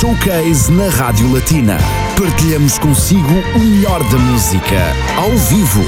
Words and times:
Showcase 0.00 0.72
na 0.72 0.88
Rádio 0.88 1.30
Latina. 1.30 1.76
Partilhamos 2.18 2.78
consigo 2.78 3.34
o 3.54 3.58
melhor 3.58 4.02
da 4.04 4.16
música, 4.16 4.96
ao 5.14 5.30
vivo. 5.36 5.82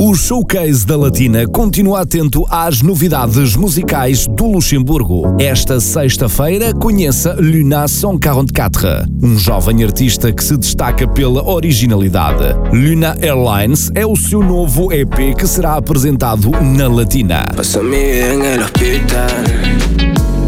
O 0.00 0.16
Showcase 0.16 0.84
da 0.84 0.96
Latina 0.96 1.46
continua 1.46 2.00
atento 2.00 2.44
às 2.50 2.82
novidades 2.82 3.54
musicais 3.54 4.26
do 4.26 4.46
Luxemburgo. 4.46 5.36
Esta 5.38 5.78
sexta-feira 5.78 6.74
conheça 6.74 7.36
Luna 7.38 7.86
144, 7.86 8.88
um 9.22 9.38
jovem 9.38 9.84
artista 9.84 10.32
que 10.32 10.42
se 10.42 10.56
destaca 10.56 11.06
pela 11.06 11.48
originalidade. 11.48 12.52
Luna 12.72 13.16
Airlines 13.22 13.92
é 13.94 14.04
o 14.04 14.16
seu 14.16 14.42
novo 14.42 14.92
EP 14.92 15.36
que 15.38 15.46
será 15.46 15.76
apresentado 15.76 16.50
na 16.50 16.88
Latina. 16.88 17.46
En 17.54 18.42
el 18.42 18.60
hospital. 18.60 19.91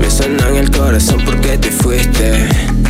Me 0.05 0.11
sonó 0.11 0.49
en 0.49 0.57
el 0.57 0.71
corazón 0.71 1.19
porque 1.25 1.57
te 1.57 1.71
fuiste. 1.71 2.47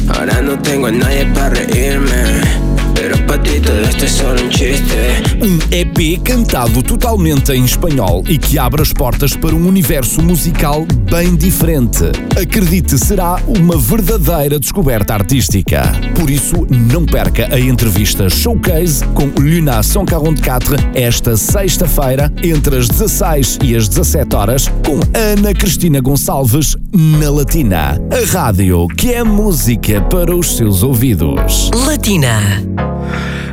Ahora 0.08 0.42
no 0.42 0.58
tengo 0.58 0.88
a 0.88 0.90
nadie 0.90 1.24
para 1.26 1.50
reírme. 1.50 2.73
Pero 2.94 3.18
para 3.26 3.42
ti 3.42 3.60
todo 3.60 3.80
esto 3.80 4.04
es 4.04 4.12
solo 4.12 4.42
un 4.42 4.48
chiste. 4.50 4.94
Um 5.42 5.58
EP 5.70 6.22
cantado 6.22 6.82
totalmente 6.82 7.52
em 7.52 7.64
espanhol 7.64 8.22
e 8.28 8.38
que 8.38 8.58
abre 8.58 8.82
as 8.82 8.92
portas 8.92 9.36
para 9.36 9.54
um 9.54 9.66
universo 9.66 10.22
musical 10.22 10.86
bem 11.10 11.34
diferente. 11.34 12.04
Acredite, 12.40 12.98
será 12.98 13.38
uma 13.46 13.76
verdadeira 13.76 14.58
descoberta 14.58 15.14
artística. 15.14 15.82
Por 16.14 16.30
isso, 16.30 16.66
não 16.70 17.04
perca 17.04 17.52
a 17.52 17.60
entrevista 17.60 18.28
Showcase 18.28 19.04
com 19.08 19.26
Luna 19.38 19.82
144 19.82 20.76
esta 20.94 21.36
sexta-feira, 21.36 22.32
entre 22.42 22.76
as 22.76 22.88
16 22.88 23.58
e 23.62 23.76
as 23.76 23.88
17 23.88 24.36
horas, 24.36 24.68
com 24.84 25.00
Ana 25.12 25.52
Cristina 25.52 26.00
Gonçalves 26.00 26.76
na 26.92 27.30
Latina. 27.30 28.00
A 28.10 28.32
rádio 28.32 28.86
que 28.96 29.12
é 29.12 29.24
música 29.24 30.00
para 30.02 30.34
os 30.34 30.56
seus 30.56 30.82
ouvidos. 30.82 31.70
Latina. 31.86 32.93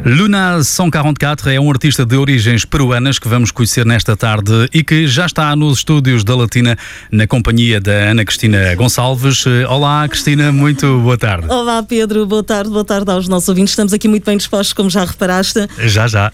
Luna 0.04 0.64
144 0.64 1.52
é 1.52 1.60
um 1.60 1.70
artista 1.70 2.04
de 2.04 2.16
origens 2.16 2.66
peruanas 2.66 3.20
que 3.20 3.28
vamos 3.28 3.52
conhecer 3.52 3.86
nesta 3.86 4.18
tarde 4.18 4.68
e 4.74 4.84
que 4.84 5.08
já 5.08 5.28
está 5.28 5.56
nos 5.56 5.80
estúdios 5.80 6.24
da 6.24 6.36
Latina 6.36 6.76
na 7.12 7.28
companhia 7.28 7.80
da 7.80 7.92
Ana 7.92 8.26
Cristina 8.26 8.74
Gonçalves. 8.74 9.46
Olá, 9.70 10.08
Cristina, 10.10 10.52
muito 10.52 11.00
boa 11.02 11.18
tarde. 11.20 11.46
Olá, 11.48 11.84
Pedro, 11.84 12.26
boa 12.26 12.44
tarde, 12.44 12.72
boa 12.72 12.84
tarde 12.84 13.12
aos 13.12 13.28
nossos 13.28 13.48
ouvintes. 13.50 13.74
Estamos 13.74 13.94
aqui 13.94 14.08
muito 14.08 14.26
bem 14.26 14.38
dispostos, 14.38 14.74
como 14.74 14.90
já 14.90 15.06
reparaste. 15.06 15.68
Já, 15.86 16.08
já. 16.08 16.32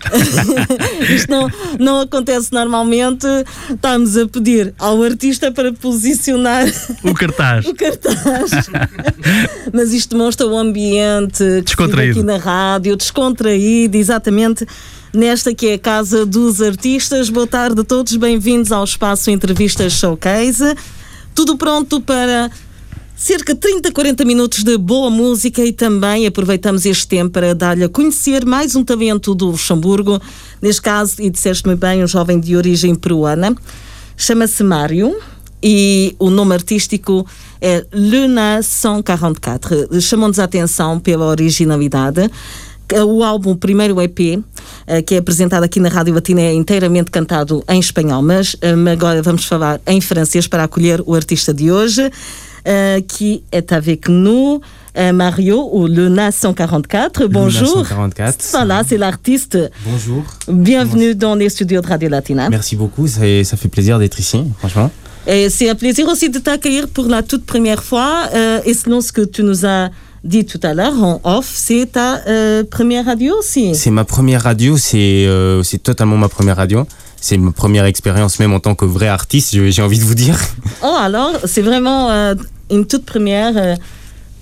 Isto 1.14 1.30
não, 1.30 1.52
não 1.78 2.02
acontece 2.02 2.54
normalmente. 2.54 3.28
Estamos 3.70 4.16
a 4.16 4.28
pedir 4.30 4.74
ao 4.80 5.04
artista 5.04 5.52
para 5.52 5.74
posicionar 5.74 6.66
O 7.04 7.14
cartaz. 7.14 7.66
o 7.68 7.76
cartaz. 7.76 8.70
Mas 9.74 9.92
isto 9.92 10.16
demonstra 10.16 10.48
o 10.48 10.58
ambiente 10.58 11.44
Descontraído. 11.62 12.20
aqui 12.20 12.26
na 12.26 12.38
rádio, 12.38 12.96
descontraído, 12.96 13.57
exatamente. 13.60 14.66
Nesta 15.14 15.54
que 15.54 15.68
é 15.68 15.74
a 15.74 15.80
Casa 15.80 16.26
dos 16.26 16.62
Artistas. 16.62 17.30
Boa 17.30 17.48
tarde 17.48 17.82
a 17.82 17.84
todos, 17.84 18.16
bem-vindos 18.16 18.72
ao 18.72 18.84
espaço 18.84 19.32
Entrevistas 19.32 19.94
Showcase. 19.94 20.76
Tudo 21.34 21.58
pronto 21.58 22.02
para 22.02 22.52
cerca 23.16 23.54
de 23.54 23.60
30, 23.60 23.92
40 23.92 24.26
minutos 24.26 24.64
de 24.64 24.78
boa 24.78 25.10
música 25.10 25.64
e 25.64 25.74
também 25.74 26.28
aproveitamos 26.28 26.86
este 26.86 27.08
tempo 27.08 27.32
para 27.32 27.56
dar-lhe 27.56 27.84
a 27.84 27.90
conhecer 27.90 28.46
mais 28.46 28.76
um 28.76 28.84
talento 28.84 29.34
do 29.34 29.48
Luxemburgo. 29.48 30.22
Neste 30.62 30.82
caso, 30.82 31.16
e 31.20 31.30
disseste 31.30 31.66
muito 31.66 31.80
bem, 31.80 32.04
um 32.04 32.08
jovem 32.08 32.40
de 32.40 32.56
origem 32.56 32.94
peruana. 32.94 33.56
Chama-se 34.16 34.64
Mário 34.64 35.18
e 35.62 36.16
o 36.20 36.30
nome 36.30 36.54
artístico 36.54 37.26
é 37.60 37.86
Luna 37.92 38.62
144. 38.62 40.02
Chamou-nos 40.02 40.40
a 40.40 40.44
atenção 40.44 41.00
pela 41.00 41.26
originalidade. 41.26 42.30
O 42.94 43.24
álbum, 43.24 43.52
o 43.52 43.56
primeiro 43.56 44.02
EP, 44.02 44.40
eh, 44.88 45.02
que 45.02 45.16
é 45.16 45.18
apresentado 45.18 45.64
aqui 45.64 45.80
na 45.80 45.90
Rádio 45.90 46.14
Latina, 46.14 46.42
é 46.42 46.54
inteiramente 46.54 47.12
cantado 47.12 47.64
em 47.68 47.80
espanhol, 47.80 48.22
mas 48.22 48.56
eh, 48.62 48.74
agora 48.92 49.22
vamos 49.22 49.46
falar 49.46 49.82
em 49.86 50.00
francês 50.00 50.48
para 50.48 50.64
acolher 50.64 51.02
o 51.06 51.14
artista 51.14 51.54
de 51.54 51.70
hoje, 51.70 52.10
eh, 52.64 53.04
qui 53.08 53.44
est 53.52 53.74
avec 53.74 54.10
nous. 54.10 54.62
Mario, 55.14 55.60
ou 55.60 55.86
Luna 55.86 56.32
144. 56.32 57.28
Bonjour. 57.28 57.86
144. 57.86 58.48
Voilà, 58.52 58.84
c'est 58.84 58.98
l'artiste. 58.98 59.56
Bonjour. 59.86 60.24
Bienvenue 60.48 61.14
dans 61.14 61.36
les 61.36 61.50
studios 61.50 61.82
de 61.82 61.88
Radio 61.88 62.10
Latina. 62.10 62.50
Merci 62.50 62.76
beaucoup, 62.76 63.06
ça, 63.08 63.22
ça 63.44 63.58
fait 63.58 63.68
plaisir 63.68 64.00
d'être 64.00 64.20
ici, 64.20 64.44
franchement. 64.58 64.90
Et 65.28 65.50
c'est 65.50 65.70
un 65.70 65.76
plaisir 65.76 66.08
aussi 66.08 66.30
de 66.30 66.40
t'accueillir 66.40 66.88
pour 66.88 67.06
la 67.08 67.22
toute 67.22 67.46
première 67.46 67.84
fois. 67.84 68.30
Euh, 68.34 68.62
et 68.66 68.74
selon 68.74 69.02
ce 69.02 69.12
que 69.12 69.22
tu 69.22 69.44
nous 69.44 69.66
as 69.66 69.90
dit 70.28 70.46
tout 70.46 70.60
à 70.62 70.74
l'heure 70.74 71.02
en 71.02 71.22
off, 71.24 71.50
c'est 71.54 71.94
ta 71.94 72.22
euh, 72.28 72.64
première 72.70 73.06
radio 73.06 73.36
aussi? 73.40 73.74
C'est 73.74 73.92
ma 73.92 74.04
première 74.04 74.44
radio, 74.44 74.78
c'est 74.78 75.26
euh, 75.26 75.64
c'est 75.64 75.82
totalement 75.82 76.18
ma 76.18 76.30
première 76.30 76.58
radio. 76.58 76.86
C'est 77.20 77.38
ma 77.38 77.52
première 77.52 77.86
expérience, 77.86 78.40
même 78.40 78.54
en 78.54 78.60
tant 78.60 78.76
que 78.76 78.86
vrai 78.86 79.08
artiste, 79.08 79.58
j'ai 79.70 79.82
envie 79.82 79.98
de 79.98 80.04
vous 80.04 80.16
dire. 80.16 80.38
Oh, 80.84 80.96
alors, 81.00 81.32
c'est 81.46 81.64
vraiment 81.64 82.12
euh, 82.12 82.36
une 82.70 82.86
toute 82.86 83.04
première. 83.04 83.78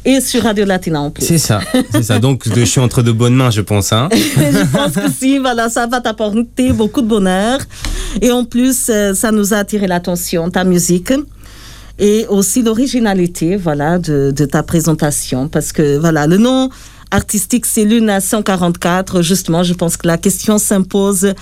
et 0.03 0.19
sur 0.19 0.44
Radio 0.44 0.66
Latina 0.66 1.00
en 1.00 1.12
plus. 1.12 1.25
C'est 1.25 1.38
ça, 1.38 1.62
c'est 1.91 2.03
ça. 2.03 2.19
Donc 2.19 2.44
je 2.53 2.66
suis 2.66 2.81
entre 2.81 3.02
de 3.02 3.13
bonnes 3.13 3.35
mains, 3.35 3.52
je 3.52 3.62
pense. 3.62 3.94
Hein. 3.94 4.09
je 4.12 4.66
pense 4.66 4.91
que 4.91 5.09
si, 5.09 5.40
voilà, 5.40 5.69
ça 5.69 5.88
va 5.88 6.02
t'apporter 6.02 6.73
beaucoup 6.73 7.02
de 7.02 7.07
bonheur. 7.07 7.59
Et 8.22 8.31
en 8.31 8.44
plus, 8.44 8.91
ça 9.13 9.31
nous 9.31 9.53
a 9.53 9.57
attiré 9.57 9.88
l'attention, 9.88 10.50
ta 10.50 10.66
musique. 10.66 11.13
Et 12.00 12.25
aussi 12.29 12.61
l'originalité, 12.61 13.56
voilà, 13.56 14.00
de, 14.00 14.31
de 14.35 14.45
ta 14.45 14.63
présentation. 14.63 15.47
Parce 15.47 15.72
que, 15.72 15.97
voilà, 15.97 16.28
le 16.28 16.38
nom 16.38 16.69
artistique, 17.11 17.66
c'est 17.66 17.85
Luna 17.85 18.19
144. 18.19 19.22
Justement, 19.22 19.63
je 19.63 19.73
pense 19.73 19.95
que 19.97 20.05
la 20.07 20.17
question 20.17 20.57
s'impose. 20.57 21.34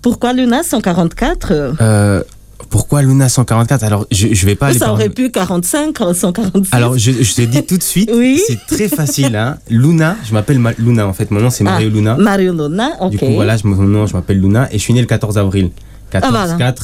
Pourquoi 0.00 0.32
Luna 0.32 0.62
144 0.64 1.52
Euh, 1.80 2.22
pourquoi 2.70 3.02
Luna 3.02 3.28
144 3.28 3.84
Alors 3.84 4.06
je, 4.10 4.28
je 4.34 4.46
vais 4.46 4.54
pas 4.56 4.68
aller 4.68 4.78
Ça 4.78 4.86
par- 4.86 4.94
aurait 4.94 5.10
pu 5.10 5.30
45, 5.30 5.96
146. 6.14 6.70
Alors 6.74 6.96
je, 6.98 7.12
je 7.12 7.34
te 7.34 7.42
dis 7.42 7.62
tout 7.64 7.76
de 7.76 7.82
suite, 7.82 8.10
Oui. 8.12 8.40
c'est 8.46 8.58
très 8.66 8.88
facile. 8.88 9.36
Hein. 9.36 9.58
Luna, 9.68 10.16
je 10.24 10.32
m'appelle 10.32 10.58
Ma- 10.58 10.72
Luna 10.78 11.06
en 11.06 11.12
fait, 11.12 11.30
mon 11.30 11.40
nom 11.40 11.50
c'est 11.50 11.62
Ah, 11.66 11.70
Mario 11.72 11.90
Luna. 11.90 12.16
Mario 12.16 12.52
Luna, 12.52 12.92
ok. 13.00 13.10
Du 13.10 13.18
coup 13.18 13.32
voilà, 13.34 13.56
je, 13.56 13.66
mon 13.66 13.76
nom 13.82 14.06
je 14.06 14.14
m'appelle 14.14 14.40
Luna 14.40 14.68
et 14.72 14.78
je 14.78 14.82
suis 14.82 14.94
né 14.94 15.00
le 15.00 15.06
14 15.06 15.36
avril. 15.38 15.70
14 16.10 16.32
Ah, 16.34 16.46
voilà. 16.46 16.74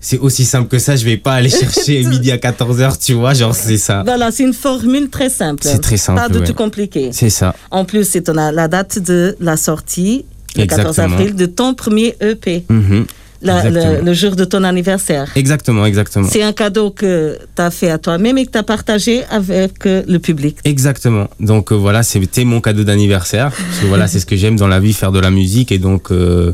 4. 0.00 0.06
C'est 0.08 0.18
aussi 0.18 0.44
simple 0.44 0.68
que 0.68 0.78
ça, 0.78 0.96
je 0.96 1.04
vais 1.04 1.16
pas 1.16 1.34
aller 1.34 1.48
chercher 1.62 2.02
midi 2.04 2.30
à 2.32 2.36
14h, 2.36 2.98
tu 3.04 3.12
vois, 3.14 3.34
genre 3.34 3.54
c'est 3.54 3.76
ça. 3.78 4.02
Voilà, 4.04 4.30
c'est 4.30 4.44
une 4.44 4.54
formule 4.54 5.08
très 5.10 5.28
simple. 5.30 5.62
C'est 5.64 5.80
très 5.80 5.96
simple, 5.96 6.20
Pas 6.20 6.28
de 6.28 6.38
ouais. 6.40 6.46
tout 6.46 6.54
compliqué. 6.54 7.10
C'est 7.12 7.30
ça. 7.30 7.54
En 7.70 7.84
plus, 7.84 8.04
c'est 8.04 8.26
la 8.28 8.68
date 8.68 8.98
de 8.98 9.36
la 9.40 9.56
sortie, 9.56 10.24
le 10.56 10.66
14 10.66 10.88
Exactement. 10.90 11.14
avril, 11.16 11.34
de 11.36 11.46
ton 11.46 11.74
premier 11.74 12.16
EP, 12.20 12.64
Mhm. 12.68 13.04
la- 13.42 14.00
le, 14.02 14.12
jour 14.14 14.36
de 14.36 14.44
ton 14.44 14.64
anniversaire. 14.64 15.30
Exactement, 15.36 15.86
exactement. 15.86 16.28
C'est 16.30 16.42
un 16.42 16.52
cadeau 16.52 16.90
que 16.90 17.38
tu 17.56 17.62
as 17.62 17.70
fait 17.70 17.90
à 17.90 17.98
toi-même 17.98 18.36
et 18.38 18.44
que 18.46 18.50
tu 18.52 18.58
as 18.58 18.62
partagé 18.62 19.22
avec 19.30 19.86
euh, 19.86 20.02
le 20.08 20.18
public. 20.18 20.56
Exactement. 20.64 21.28
Donc 21.40 21.72
euh, 21.72 21.74
voilà, 21.76 22.02
c'était 22.02 22.44
mon 22.44 22.60
cadeau 22.60 22.84
d'anniversaire. 22.84 23.50
Voilà, 23.88 24.06
c'est 24.10 24.20
ce 24.20 24.26
que 24.26 24.36
j'aime 24.36 24.56
dans 24.56 24.68
la 24.68 24.80
vie, 24.80 24.92
faire 24.92 25.12
de 25.12 25.20
la 25.20 25.30
musique. 25.30 25.72
Et 25.72 25.78
donc 25.78 26.10
euh, 26.10 26.52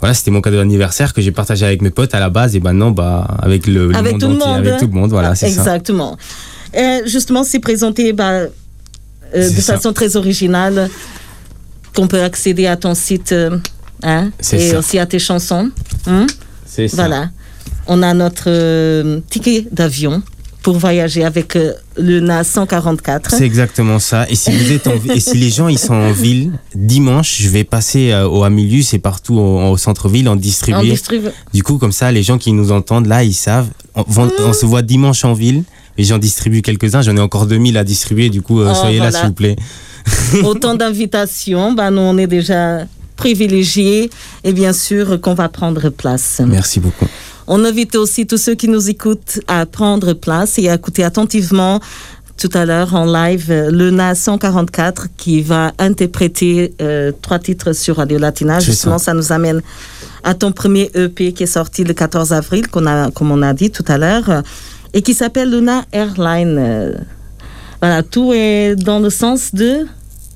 voilà, 0.00 0.14
c'était 0.14 0.30
mon 0.30 0.40
cadeau 0.40 0.56
d'anniversaire 0.56 1.12
que 1.12 1.20
j'ai 1.20 1.32
partagé 1.32 1.66
avec 1.66 1.82
mes 1.82 1.90
potes 1.90 2.14
à 2.14 2.20
la 2.20 2.30
base. 2.30 2.54
Et 2.56 2.60
maintenant, 2.60 2.90
bah, 2.90 3.26
avec 3.42 3.66
le, 3.66 3.88
le 3.88 3.96
avec 3.96 4.12
monde 4.12 4.20
tout 4.20 4.28
le 4.28 4.34
entier, 4.36 4.46
monde. 4.46 4.56
avec 4.58 4.76
tout 4.78 4.86
le 4.86 4.92
monde, 4.92 5.10
voilà, 5.10 5.34
c'est 5.34 5.48
ça. 5.50 5.60
Exactement. 5.60 6.16
Euh, 6.76 7.00
justement, 7.06 7.44
c'est 7.44 7.58
présenté 7.60 8.12
bah, 8.12 8.30
euh, 8.30 8.48
de 9.34 9.60
ça. 9.60 9.74
façon 9.74 9.92
très 9.92 10.16
originale 10.16 10.88
qu'on 11.94 12.06
peut 12.06 12.22
accéder 12.22 12.66
à 12.66 12.76
ton 12.76 12.94
site 12.94 13.32
euh, 13.32 13.58
hein, 14.02 14.30
et 14.52 14.70
ça. 14.70 14.78
aussi 14.78 14.98
à 14.98 15.06
tes 15.06 15.18
chansons. 15.18 15.70
hein. 16.06 16.26
C'est 16.66 16.88
ça. 16.88 16.96
Voilà. 16.96 17.30
On 17.86 18.02
a 18.02 18.12
notre 18.14 18.44
euh, 18.48 19.20
ticket 19.30 19.66
d'avion 19.72 20.22
pour 20.62 20.76
voyager 20.78 21.24
avec 21.24 21.56
euh, 21.56 21.72
le 21.96 22.20
NA 22.20 22.42
144. 22.44 23.30
C'est 23.30 23.44
exactement 23.44 23.98
ça. 23.98 24.28
Et 24.28 24.34
si 24.34 24.50
vous 24.50 24.72
êtes 24.72 24.86
en, 24.86 24.94
et 25.14 25.20
si 25.20 25.36
les 25.38 25.50
gens 25.50 25.68
ils 25.68 25.78
sont 25.78 25.94
en 25.94 26.12
ville, 26.12 26.52
dimanche, 26.74 27.36
je 27.40 27.48
vais 27.48 27.64
passer 27.64 28.10
euh, 28.12 28.28
au 28.28 28.42
Amilius 28.44 28.92
et 28.94 28.98
partout 28.98 29.36
au, 29.36 29.70
au 29.70 29.76
centre-ville 29.76 30.28
en 30.28 30.36
distribuer. 30.36 30.90
distribue. 30.90 31.28
Du 31.54 31.62
coup, 31.62 31.78
comme 31.78 31.92
ça, 31.92 32.10
les 32.12 32.22
gens 32.22 32.38
qui 32.38 32.52
nous 32.52 32.72
entendent 32.72 33.06
là, 33.06 33.22
ils 33.24 33.34
savent. 33.34 33.68
On, 33.94 34.04
on 34.40 34.52
se 34.52 34.66
voit 34.66 34.82
dimanche 34.82 35.24
en 35.24 35.32
ville 35.32 35.62
et 35.96 36.04
j'en 36.04 36.18
distribue 36.18 36.62
quelques-uns. 36.62 37.02
J'en 37.02 37.16
ai 37.16 37.20
encore 37.20 37.46
2000 37.46 37.76
à 37.76 37.84
distribuer. 37.84 38.28
Du 38.30 38.42
coup, 38.42 38.60
euh, 38.60 38.72
Oh, 38.72 38.74
soyez 38.74 38.98
là, 38.98 39.10
s'il 39.10 39.26
vous 39.26 39.32
plaît. 39.32 39.56
Autant 40.44 40.74
d'invitations. 40.74 41.72
Bah, 41.72 41.90
nous, 41.90 42.00
on 42.00 42.18
est 42.18 42.26
déjà 42.26 42.84
privilégiés 43.16 44.10
et 44.44 44.52
bien 44.52 44.72
sûr 44.72 45.20
qu'on 45.20 45.34
va 45.34 45.48
prendre 45.48 45.88
place. 45.90 46.40
Merci 46.46 46.78
beaucoup. 46.80 47.06
On 47.48 47.64
invite 47.64 47.96
aussi 47.96 48.26
tous 48.26 48.36
ceux 48.36 48.54
qui 48.54 48.68
nous 48.68 48.90
écoutent 48.90 49.40
à 49.48 49.66
prendre 49.66 50.12
place 50.12 50.58
et 50.58 50.68
à 50.68 50.74
écouter 50.74 51.02
attentivement 51.02 51.80
tout 52.36 52.50
à 52.54 52.64
l'heure 52.64 52.94
en 52.94 53.04
live 53.04 53.46
euh, 53.50 53.70
le 53.70 53.90
NA 53.90 54.14
144 54.14 55.08
qui 55.16 55.42
va 55.42 55.72
interpréter 55.78 56.72
euh, 56.80 57.10
trois 57.20 57.40
titres 57.40 57.72
sur 57.72 57.96
Radio 57.96 58.18
Latina. 58.18 58.60
Justement, 58.60 58.98
ça. 58.98 59.06
ça. 59.06 59.14
nous 59.14 59.32
amène 59.32 59.60
à 60.22 60.34
ton 60.34 60.52
premier 60.52 60.90
EP 60.94 61.32
qui 61.32 61.42
est 61.42 61.46
sorti 61.46 61.82
le 61.82 61.94
14 61.94 62.32
avril, 62.32 62.68
qu'on 62.68 62.86
a, 62.86 63.10
comme 63.10 63.32
on 63.32 63.42
a 63.42 63.52
dit 63.54 63.72
tout 63.72 63.84
à 63.88 63.98
l'heure. 63.98 64.42
et 64.94 65.02
qui 65.02 65.14
s'appelle 65.14 65.50
Luna 65.50 65.84
Airline. 65.90 66.94
Voilà, 67.80 68.02
tout 68.02 68.32
est 68.32 68.76
dans 68.76 69.00
le 69.00 69.10
sens 69.10 69.54
de 69.54 69.86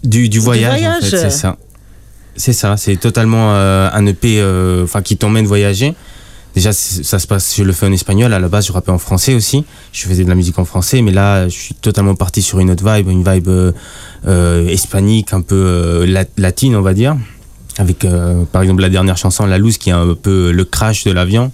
du, 0.03 0.29
du 0.29 0.41
voyage, 0.41 0.83
en 0.83 1.01
fait, 1.01 1.17
c'est 1.17 1.31
ça. 1.31 1.57
C'est 2.35 2.53
ça, 2.53 2.77
c'est 2.77 2.97
totalement 2.97 3.55
euh, 3.55 3.89
un 3.93 4.07
EP 4.07 4.41
euh, 4.41 4.87
qui 5.05 5.17
t'emmène 5.17 5.47
voyager. 5.47 5.95
Déjà, 6.55 6.73
ça 6.73 7.19
se 7.19 7.27
passe, 7.27 7.57
je 7.57 7.63
le 7.63 7.73
fais 7.73 7.87
en 7.87 7.93
espagnol. 7.93 8.33
À 8.33 8.39
la 8.39 8.49
base, 8.49 8.67
je 8.67 8.73
rappais 8.73 8.91
en 8.91 8.99
français 8.99 9.35
aussi. 9.35 9.65
Je 9.93 10.07
faisais 10.07 10.25
de 10.25 10.29
la 10.29 10.35
musique 10.35 10.59
en 10.59 10.65
français, 10.65 11.01
mais 11.03 11.13
là, 11.13 11.49
je 11.49 11.57
suis 11.57 11.75
totalement 11.75 12.15
parti 12.15 12.43
sur 12.43 12.61
une 12.61 12.71
autre 12.71 12.85
vibe, 12.85 13.09
une 13.09 13.25
vibe 13.25 13.49
euh, 13.49 14.69
hispanique, 14.71 15.33
un 15.33 15.41
peu 15.41 16.05
latine, 16.37 16.77
on 16.77 16.83
va 16.83 16.95
dire. 16.95 17.17
Avec, 17.79 18.07
par 18.53 18.61
exemple, 18.61 18.83
la 18.83 18.91
dernière 18.91 19.17
chanson, 19.17 19.47
La 19.47 19.57
Loose, 19.57 19.79
qui 19.79 19.89
est 19.89 19.95
un 19.95 20.15
peu 20.15 20.53
le 20.53 20.65
crash 20.65 21.05
de 21.05 21.11
l'avion. 21.11 21.53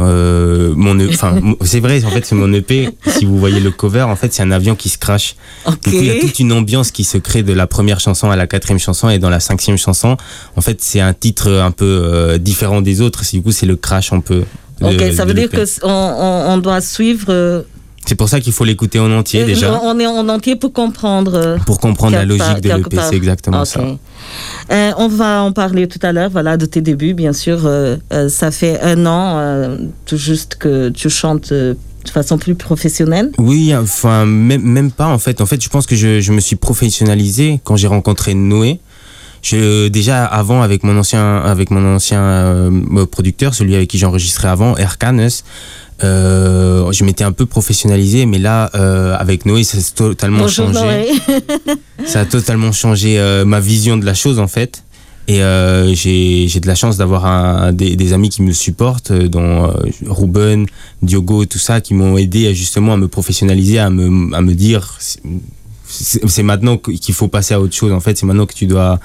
Euh, 0.00 0.72
mon 0.76 0.98
enfin 1.08 1.40
c'est 1.64 1.80
vrai 1.80 2.04
en 2.04 2.10
fait 2.10 2.24
c'est 2.24 2.34
mon 2.34 2.52
EP 2.52 2.90
si 3.06 3.24
vous 3.24 3.36
voyez 3.36 3.58
le 3.58 3.70
cover 3.70 4.02
en 4.02 4.14
fait 4.14 4.32
c'est 4.32 4.42
un 4.42 4.50
avion 4.50 4.74
qui 4.74 4.88
se 4.88 4.98
crache. 4.98 5.34
Okay. 5.64 5.90
il 5.92 6.04
y 6.04 6.10
a 6.10 6.20
toute 6.20 6.38
une 6.38 6.52
ambiance 6.52 6.90
qui 6.90 7.04
se 7.04 7.18
crée 7.18 7.42
de 7.42 7.52
la 7.52 7.66
première 7.66 8.00
chanson 8.00 8.30
à 8.30 8.36
la 8.36 8.46
quatrième 8.46 8.78
chanson 8.78 9.08
et 9.08 9.18
dans 9.18 9.30
la 9.30 9.40
cinquième 9.40 9.78
chanson. 9.78 10.16
En 10.56 10.60
fait 10.60 10.80
c'est 10.80 11.00
un 11.00 11.12
titre 11.12 11.50
un 11.50 11.70
peu 11.70 11.84
euh, 12.04 12.38
différent 12.38 12.80
des 12.80 13.00
autres. 13.00 13.22
Du 13.32 13.42
coup 13.42 13.52
c'est 13.52 13.66
le 13.66 13.76
crash 13.76 14.12
un 14.12 14.20
peu 14.20 14.44
ok 14.80 15.12
ça 15.12 15.24
veut 15.24 15.34
dire 15.34 15.50
que 15.50 15.64
on, 15.82 16.52
on, 16.52 16.58
doit 16.58 16.80
suivre 16.80 17.26
euh, 17.30 17.62
c'est 18.08 18.14
pour 18.14 18.30
ça 18.30 18.40
qu'il 18.40 18.54
faut 18.54 18.64
l'écouter 18.64 18.98
en 18.98 19.12
entier 19.12 19.44
déjà. 19.44 19.78
On 19.82 19.98
est 19.98 20.06
en 20.06 20.26
entier 20.30 20.56
pour 20.56 20.72
comprendre. 20.72 21.58
Pour 21.66 21.78
comprendre 21.78 22.14
la 22.14 22.24
logique 22.24 22.62
de 22.62 22.70
l'EP, 22.70 22.96
c'est 23.02 23.16
exactement 23.16 23.66
ça. 23.66 23.82
Euh, 24.70 24.92
on 24.96 25.08
va 25.08 25.42
en 25.42 25.52
parler 25.52 25.88
tout 25.88 25.98
à 26.00 26.12
l'heure, 26.12 26.30
voilà, 26.30 26.56
de 26.56 26.64
tes 26.64 26.80
débuts, 26.80 27.12
bien 27.12 27.34
sûr. 27.34 27.66
Euh, 27.66 27.96
euh, 28.14 28.30
ça 28.30 28.50
fait 28.50 28.80
un 28.80 29.04
an, 29.04 29.76
tout 30.06 30.16
juste 30.16 30.56
que 30.56 30.88
tu 30.88 31.10
chantes 31.10 31.52
de 31.52 31.76
façon 32.10 32.38
plus 32.38 32.54
professionnelle 32.54 33.30
Oui, 33.36 33.74
enfin, 33.76 34.24
même, 34.24 34.62
même, 34.62 34.90
pas 34.90 35.08
en 35.08 35.18
fait. 35.18 35.42
En 35.42 35.46
fait, 35.46 35.62
je 35.62 35.68
pense 35.68 35.86
que 35.86 35.94
je, 35.94 36.20
je 36.22 36.32
me 36.32 36.40
suis 36.40 36.56
professionnalisé 36.56 37.60
quand 37.62 37.76
j'ai 37.76 37.88
rencontré 37.88 38.32
Noé. 38.32 38.80
Je, 39.42 39.88
déjà 39.88 40.24
avant 40.24 40.62
avec 40.62 40.82
mon 40.82 40.98
ancien 40.98 41.36
avec 41.36 41.70
mon 41.70 41.94
ancien 41.94 42.70
producteur, 43.12 43.54
celui 43.54 43.76
avec 43.76 43.90
qui 43.90 43.98
j'enregistrais 43.98 44.48
avant, 44.48 44.76
Erkanes, 44.78 45.28
euh, 46.02 46.92
je 46.92 47.04
m'étais 47.04 47.24
un 47.24 47.32
peu 47.32 47.46
professionnalisé, 47.46 48.26
mais 48.26 48.38
là, 48.38 48.70
euh, 48.74 49.16
avec 49.18 49.46
Noé, 49.46 49.64
ça 49.64 49.78
a 49.78 49.80
totalement 49.94 50.40
Bonjour 50.40 50.72
changé. 50.72 50.80
Noé. 50.80 51.76
ça 52.06 52.20
a 52.20 52.24
totalement 52.24 52.72
changé 52.72 53.18
euh, 53.18 53.44
ma 53.44 53.60
vision 53.60 53.96
de 53.96 54.04
la 54.04 54.14
chose, 54.14 54.38
en 54.38 54.48
fait. 54.48 54.84
Et 55.26 55.42
euh, 55.42 55.92
j'ai 55.94 56.48
de 56.48 56.66
la 56.66 56.74
chance 56.74 56.96
d'avoir 56.96 57.72
des, 57.74 57.96
des, 57.96 58.12
amis 58.14 58.30
qui 58.30 58.40
me 58.40 58.52
supportent, 58.52 59.12
dont 59.12 59.70
Ruben, 60.06 60.64
Diogo, 61.02 61.44
tout 61.44 61.58
ça, 61.58 61.82
qui 61.82 61.92
m'ont 61.92 62.16
aidé 62.16 62.54
justement 62.54 62.94
à 62.94 62.96
me 62.96 63.08
professionnaliser, 63.08 63.78
à 63.78 63.90
me, 63.90 64.34
à 64.34 64.40
me 64.40 64.54
dire 64.54 64.96
c'est 65.88 66.42
maintenant 66.42 66.76
qu'il 66.76 67.14
faut 67.14 67.28
passer 67.28 67.54
à 67.54 67.60
autre 67.60 67.74
chose. 67.74 67.92
En 67.92 68.00
fait, 68.00 68.16
c'est 68.18 68.26
maintenant 68.26 68.46
que 68.46 68.54
tu 68.54 68.66
dois 68.66 69.00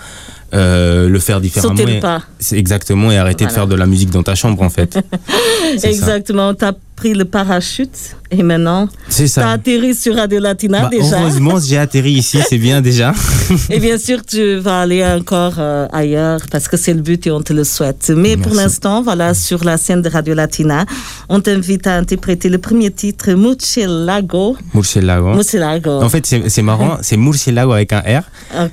euh, 0.53 1.09
le 1.09 1.19
faire 1.19 1.41
différemment. 1.41 1.75
Sauter 1.75 1.93
le 1.95 1.99
pas. 1.99 2.21
Exactement 2.51 3.11
et 3.11 3.17
arrêter 3.17 3.45
Voilà. 3.45 3.49
de 3.51 3.53
faire 3.55 3.67
de 3.67 3.75
la 3.75 3.85
musique 3.85 4.09
dans 4.11 4.23
ta 4.23 4.35
chambre 4.35 4.61
en 4.61 4.69
fait. 4.69 4.97
Exactement. 5.83 6.53
Tu 6.53 6.65
as 6.65 6.73
pris 6.95 7.13
le 7.13 7.25
parachute 7.25 8.15
et 8.31 8.41
maintenant, 8.43 8.87
tu 9.15 9.23
as 9.37 9.49
atterri 9.51 9.93
sur 9.93 10.15
Radio 10.15 10.39
Latina 10.39 10.81
Bah, 10.83 10.89
déjà. 10.89 11.19
heureusement, 11.21 11.59
j'ai 11.59 11.77
atterri 11.77 12.13
ici, 12.13 12.39
c'est 12.47 12.57
bien 12.57 12.81
déjà. 12.81 13.13
Et 13.69 13.79
bien 13.79 13.97
sûr, 13.97 14.25
tu 14.25 14.55
vas 14.55 14.81
aller 14.81 15.05
encore 15.05 15.55
euh, 15.59 15.87
ailleurs 15.91 16.39
parce 16.51 16.67
que 16.67 16.77
c'est 16.77 16.93
le 16.93 17.01
but 17.01 17.27
et 17.27 17.31
on 17.31 17.41
te 17.41 17.53
le 17.53 17.63
souhaite. 17.63 18.11
Mais 18.15 18.37
pour 18.37 18.53
l'instant, 18.55 19.01
voilà, 19.03 19.33
sur 19.33 19.63
la 19.63 19.77
scène 19.77 20.01
de 20.01 20.09
Radio 20.09 20.33
Latina, 20.33 20.85
on 21.29 21.39
t'invite 21.41 21.85
à 21.85 21.95
interpréter 21.97 22.49
le 22.49 22.57
premier 22.57 22.89
titre, 22.91 23.31
Murcielago. 23.33 24.57
Murcielago. 24.73 25.33
Murcielago. 25.35 26.01
En 26.01 26.09
fait, 26.09 26.25
c'est 26.47 26.61
marrant, 26.61 26.97
c'est 27.01 27.17
Murcielago 27.17 27.71
avec 27.73 27.93
un 27.93 27.99
R. 27.99 28.23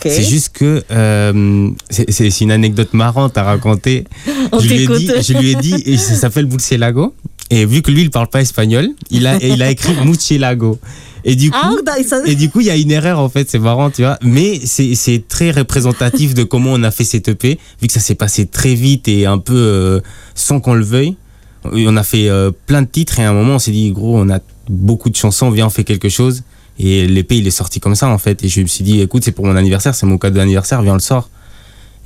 C'est 0.02 0.22
juste 0.22 0.50
que 0.54 0.82
euh, 0.90 1.70
c'est- 1.90 2.40
une 2.40 2.52
anecdote 2.52 2.94
marrante 2.94 3.36
à 3.36 3.42
raconter. 3.42 4.04
On 4.52 4.58
je, 4.60 4.68
lui 4.68 4.84
ai 4.84 4.86
dit, 4.86 5.10
je 5.20 5.32
lui 5.34 5.50
ai 5.50 5.54
dit, 5.56 5.82
et 5.84 5.96
ça 5.98 6.14
s'appelle 6.14 6.46
Murcielago. 6.46 7.14
Et 7.50 7.66
vu 7.66 7.82
que 7.82 7.90
lui, 7.90 8.02
il 8.02 8.10
parle 8.10 8.28
pas 8.28 8.40
espagnol, 8.40 8.88
il 9.10 9.26
a, 9.26 9.36
il 9.44 9.60
a 9.62 9.70
écrit 9.70 9.92
Murcielago. 10.04 10.78
Et 11.24 11.34
du 11.36 11.50
coup, 11.50 11.56
Ah, 11.60 11.72
da- 11.84 12.02
ça- 12.02 12.24
Et 12.24 12.34
du 12.34 12.48
coup, 12.48 12.60
il 12.60 12.66
y 12.68 12.70
a 12.70 12.76
une 12.76 12.90
erreur 12.92 13.18
en 13.18 13.28
fait, 13.28 13.50
c'est 13.50 13.58
marrant, 13.58 13.90
tu 13.90 14.02
vois. 14.02 14.18
Mais 14.22 14.60
c'est 14.64 14.94
c'est 14.94 15.24
très 15.28 15.50
représentatif 15.50 16.32
de 16.34 16.44
comment 16.44 16.70
on 16.72 16.82
a 16.82 16.90
fait 16.90 17.04
cette 17.04 17.28
EP, 17.28 17.58
vu 17.82 17.86
que 17.88 17.92
ça 17.92 18.00
s'est 18.00 18.14
passé 18.14 18.46
très 18.46 18.74
vite 18.74 19.06
et 19.08 19.26
un 19.26 19.38
peu 19.38 19.54
euh, 19.56 20.00
sans 20.34 20.60
qu'on 20.60 20.74
le 20.74 20.84
veuille. 20.84 21.16
On 21.64 21.96
a 21.98 22.02
fait 22.04 22.30
euh, 22.30 22.50
plein 22.66 22.80
de 22.80 22.86
titres 22.86 23.18
et 23.18 23.24
à 23.24 23.30
un 23.30 23.34
moment, 23.34 23.56
on 23.56 23.58
s'est 23.58 23.70
dit, 23.72 23.90
gros, 23.90 24.16
on 24.18 24.30
a 24.30 24.38
beaucoup 24.70 25.10
de 25.10 25.16
chansons, 25.16 25.50
viens, 25.50 25.66
on 25.66 25.70
fait 25.70 25.84
quelque 25.84 26.08
chose. 26.08 26.42
Et 26.78 27.06
l'épée, 27.06 27.36
il 27.36 27.46
est 27.46 27.50
sorti 27.50 27.80
comme 27.80 27.94
ça 27.94 28.08
en 28.08 28.16
fait. 28.16 28.42
Et 28.44 28.48
je 28.48 28.62
me 28.62 28.66
suis 28.66 28.82
dit, 28.84 29.00
écoute, 29.02 29.22
c'est 29.24 29.32
pour 29.32 29.44
mon 29.44 29.56
anniversaire, 29.56 29.94
c'est 29.94 30.06
mon 30.06 30.16
cadeau 30.16 30.36
d'anniversaire, 30.38 30.80
viens, 30.80 30.92
on 30.92 30.94
le 30.94 31.00
sort. 31.00 31.28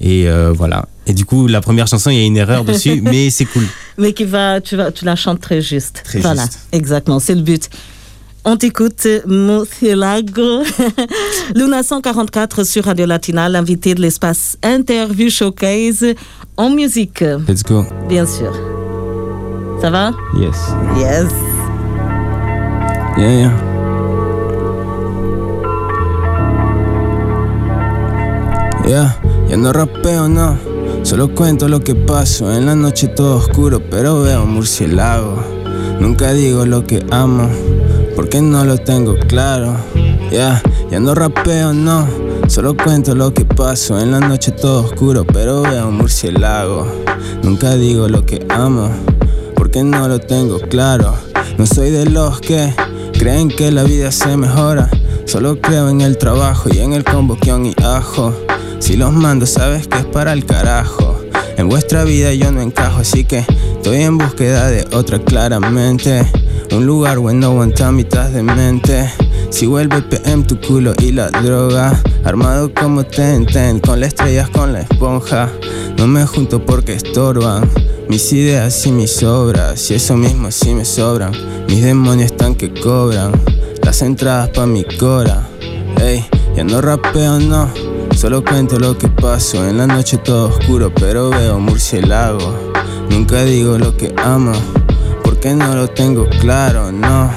Et 0.01 0.29
euh, 0.29 0.53
voilà. 0.53 0.87
Et 1.07 1.13
du 1.13 1.25
coup, 1.25 1.47
la 1.47 1.61
première 1.61 1.87
chanson, 1.87 2.11
il 2.11 2.19
y 2.19 2.23
a 2.23 2.27
une 2.27 2.37
erreur 2.37 2.65
dessus, 2.65 3.01
mais 3.03 3.31
c'est 3.31 3.45
cool. 3.45 3.65
Mais 3.99 4.13
qui 4.13 4.25
va, 4.25 4.61
tu, 4.61 4.77
vas, 4.77 4.91
tu 4.93 5.05
la 5.05 5.17
chantes 5.17 5.41
très 5.41 5.61
juste. 5.63 6.03
Très 6.05 6.21
voilà, 6.21 6.43
juste. 6.43 6.61
exactement, 6.73 7.19
c'est 7.21 7.35
le 7.35 7.43
but. 7.43 7.69
On 8.47 8.57
t'écoute, 8.57 9.07
Murcielago. 9.27 10.63
Luna 11.55 11.83
144 11.83 12.65
sur 12.65 12.85
Radio 12.85 13.07
Latina, 13.07 13.49
l'invité 13.49 13.95
de 13.95 14.03
l'espace 14.03 14.59
Interview 14.63 15.31
Showcase 15.31 16.05
en 16.59 16.69
musique, 16.71 17.25
Let's 17.49 17.63
go. 17.63 17.87
bien 18.09 18.27
sûr. 18.27 18.53
Ça 19.81 19.91
va? 19.91 20.13
Yes. 20.39 20.57
Yes. 20.99 21.33
Yeah, 23.17 23.31
yeah. 23.41 23.53
Yeah, 28.87 29.09
ya 29.55 29.61
no 29.61 29.73
rapeo, 29.73 30.29
no. 30.29 30.59
Solo 31.05 31.33
cuento 31.33 31.69
lo 31.69 31.79
que 31.79 31.95
paso. 31.95 32.53
En 32.53 32.67
la 32.67 32.75
noche 32.75 33.07
todo 33.07 33.37
oscuro, 33.37 33.81
pero 33.89 34.21
veo 34.23 34.47
murciélago. 34.47 35.37
Nunca 36.01 36.33
digo 36.33 36.67
lo 36.67 36.85
que 36.85 37.07
amo, 37.13 37.49
porque 38.17 38.43
no 38.43 38.65
lo 38.65 38.79
tengo 38.79 39.15
claro. 39.29 39.77
Ya, 40.33 40.61
ya 40.91 40.99
no 40.99 41.15
rapeo, 41.15 41.73
no. 41.73 42.05
Solo 42.49 42.77
cuento 42.77 43.15
lo 43.15 43.33
que 43.33 43.45
paso. 43.45 44.01
En 44.01 44.11
la 44.11 44.19
noche 44.19 44.51
todo 44.51 44.83
oscuro, 44.83 45.25
pero 45.25 45.63
veo 45.63 45.89
murciélago. 45.89 46.89
Nunca 47.45 47.77
digo 47.77 48.09
lo 48.09 48.27
que 48.27 48.45
amo, 48.49 48.91
porque 49.55 49.85
no 49.85 50.09
lo 50.09 50.19
tengo 50.19 50.59
claro. 50.63 51.15
No 51.59 51.65
soy 51.65 51.91
de 51.91 52.07
los 52.07 52.41
que 52.41 52.75
creen 53.17 53.51
que 53.51 53.71
la 53.71 53.85
vida 53.85 54.11
se 54.11 54.37
mejora. 54.37 54.91
Solo 55.27 55.61
creo 55.61 55.91
en 55.91 56.01
el 56.01 56.19
trabajo 56.19 56.71
y 56.75 56.81
en 56.81 56.93
el 56.93 57.05
convoquión 57.05 57.67
y 57.67 57.75
ajo. 57.85 58.35
Si 58.79 58.97
los 58.97 59.13
mando, 59.13 59.47
sabes 59.47 59.89
que 59.89 59.99
es 59.99 60.05
para 60.05 60.33
el 60.33 60.45
carajo. 60.45 61.21
En 61.57 61.69
vuestra 61.69 62.05
vida 62.05 62.35
yo 62.35 62.51
no 62.53 62.61
encajo, 62.61 63.01
así 63.01 63.25
que 63.25 63.45
estoy 63.77 64.03
en 64.03 64.19
búsqueda 64.19 64.69
de 64.69 64.87
otra 64.95 65.19
claramente. 65.19 66.27
Un 66.73 66.87
lugar 66.87 67.19
bueno 67.19 67.47
aguanta 67.47 67.93
mitad 67.93 68.31
de 68.31 68.43
mente. 68.43 69.09
Si 69.51 69.67
vuelve 69.67 70.03
PM 70.03 70.43
tu 70.43 70.61
culo 70.61 70.93
y 70.99 71.13
la 71.13 71.31
droga. 71.31 72.03
Armado 72.25 72.73
como 72.75 73.05
ten 73.05 73.47
ten, 73.47 73.79
con 73.79 74.01
las 74.01 74.09
estrellas, 74.09 74.49
con 74.51 74.73
la 74.73 74.81
esponja. 74.81 75.49
No 75.97 76.07
me 76.09 76.27
junto 76.27 76.65
porque 76.65 76.95
estorban. 76.95 77.71
Mis 78.09 78.33
ideas 78.33 78.85
y 78.87 78.93
mis 78.93 79.23
obras, 79.23 79.91
y 79.91 79.95
eso 79.95 80.17
mismo 80.17 80.51
sí 80.51 80.75
me 80.75 80.85
sobran. 80.85 81.33
Mis 81.69 81.83
demonios 81.83 82.33
están 82.33 82.55
que 82.55 82.73
cobran. 82.73 83.33
Las 83.83 84.03
entradas 84.03 84.51
pa' 84.51 84.67
mi 84.67 84.85
cora. 84.85 85.49
Ey, 86.01 86.27
ya 86.57 86.65
no 86.65 86.81
rapeo, 86.81 87.39
no. 87.39 87.94
Solo 88.17 88.45
cuento 88.45 88.79
lo 88.79 88.97
que 88.97 89.09
paso. 89.09 89.67
En 89.69 89.79
la 89.79 89.87
noche 89.87 90.19
todo 90.19 90.49
oscuro, 90.49 90.93
pero 90.95 91.31
veo 91.31 91.59
murciélago. 91.59 92.73
Nunca 93.11 93.45
digo 93.45 93.79
lo 93.79 93.97
que 93.97 94.15
amo, 94.17 94.53
porque 95.23 95.55
no 95.55 95.75
lo 95.75 95.89
tengo 95.89 96.27
claro, 96.41 96.91
no. 96.91 97.31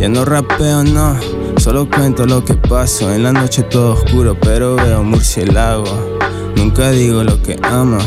Ya 0.00 0.08
no 0.08 0.24
rapeo, 0.24 0.84
no. 0.84 1.16
Solo 1.58 1.88
cuento 1.90 2.26
lo 2.26 2.44
que 2.44 2.54
paso. 2.54 3.12
En 3.12 3.22
la 3.22 3.32
noche 3.32 3.62
todo 3.62 3.94
oscuro, 3.94 4.36
pero 4.40 4.76
veo 4.76 5.02
murciélago. 5.02 6.18
Nunca 6.56 6.90
digo 6.90 7.24
lo 7.24 7.40
que 7.42 7.56
amo, 7.62 7.98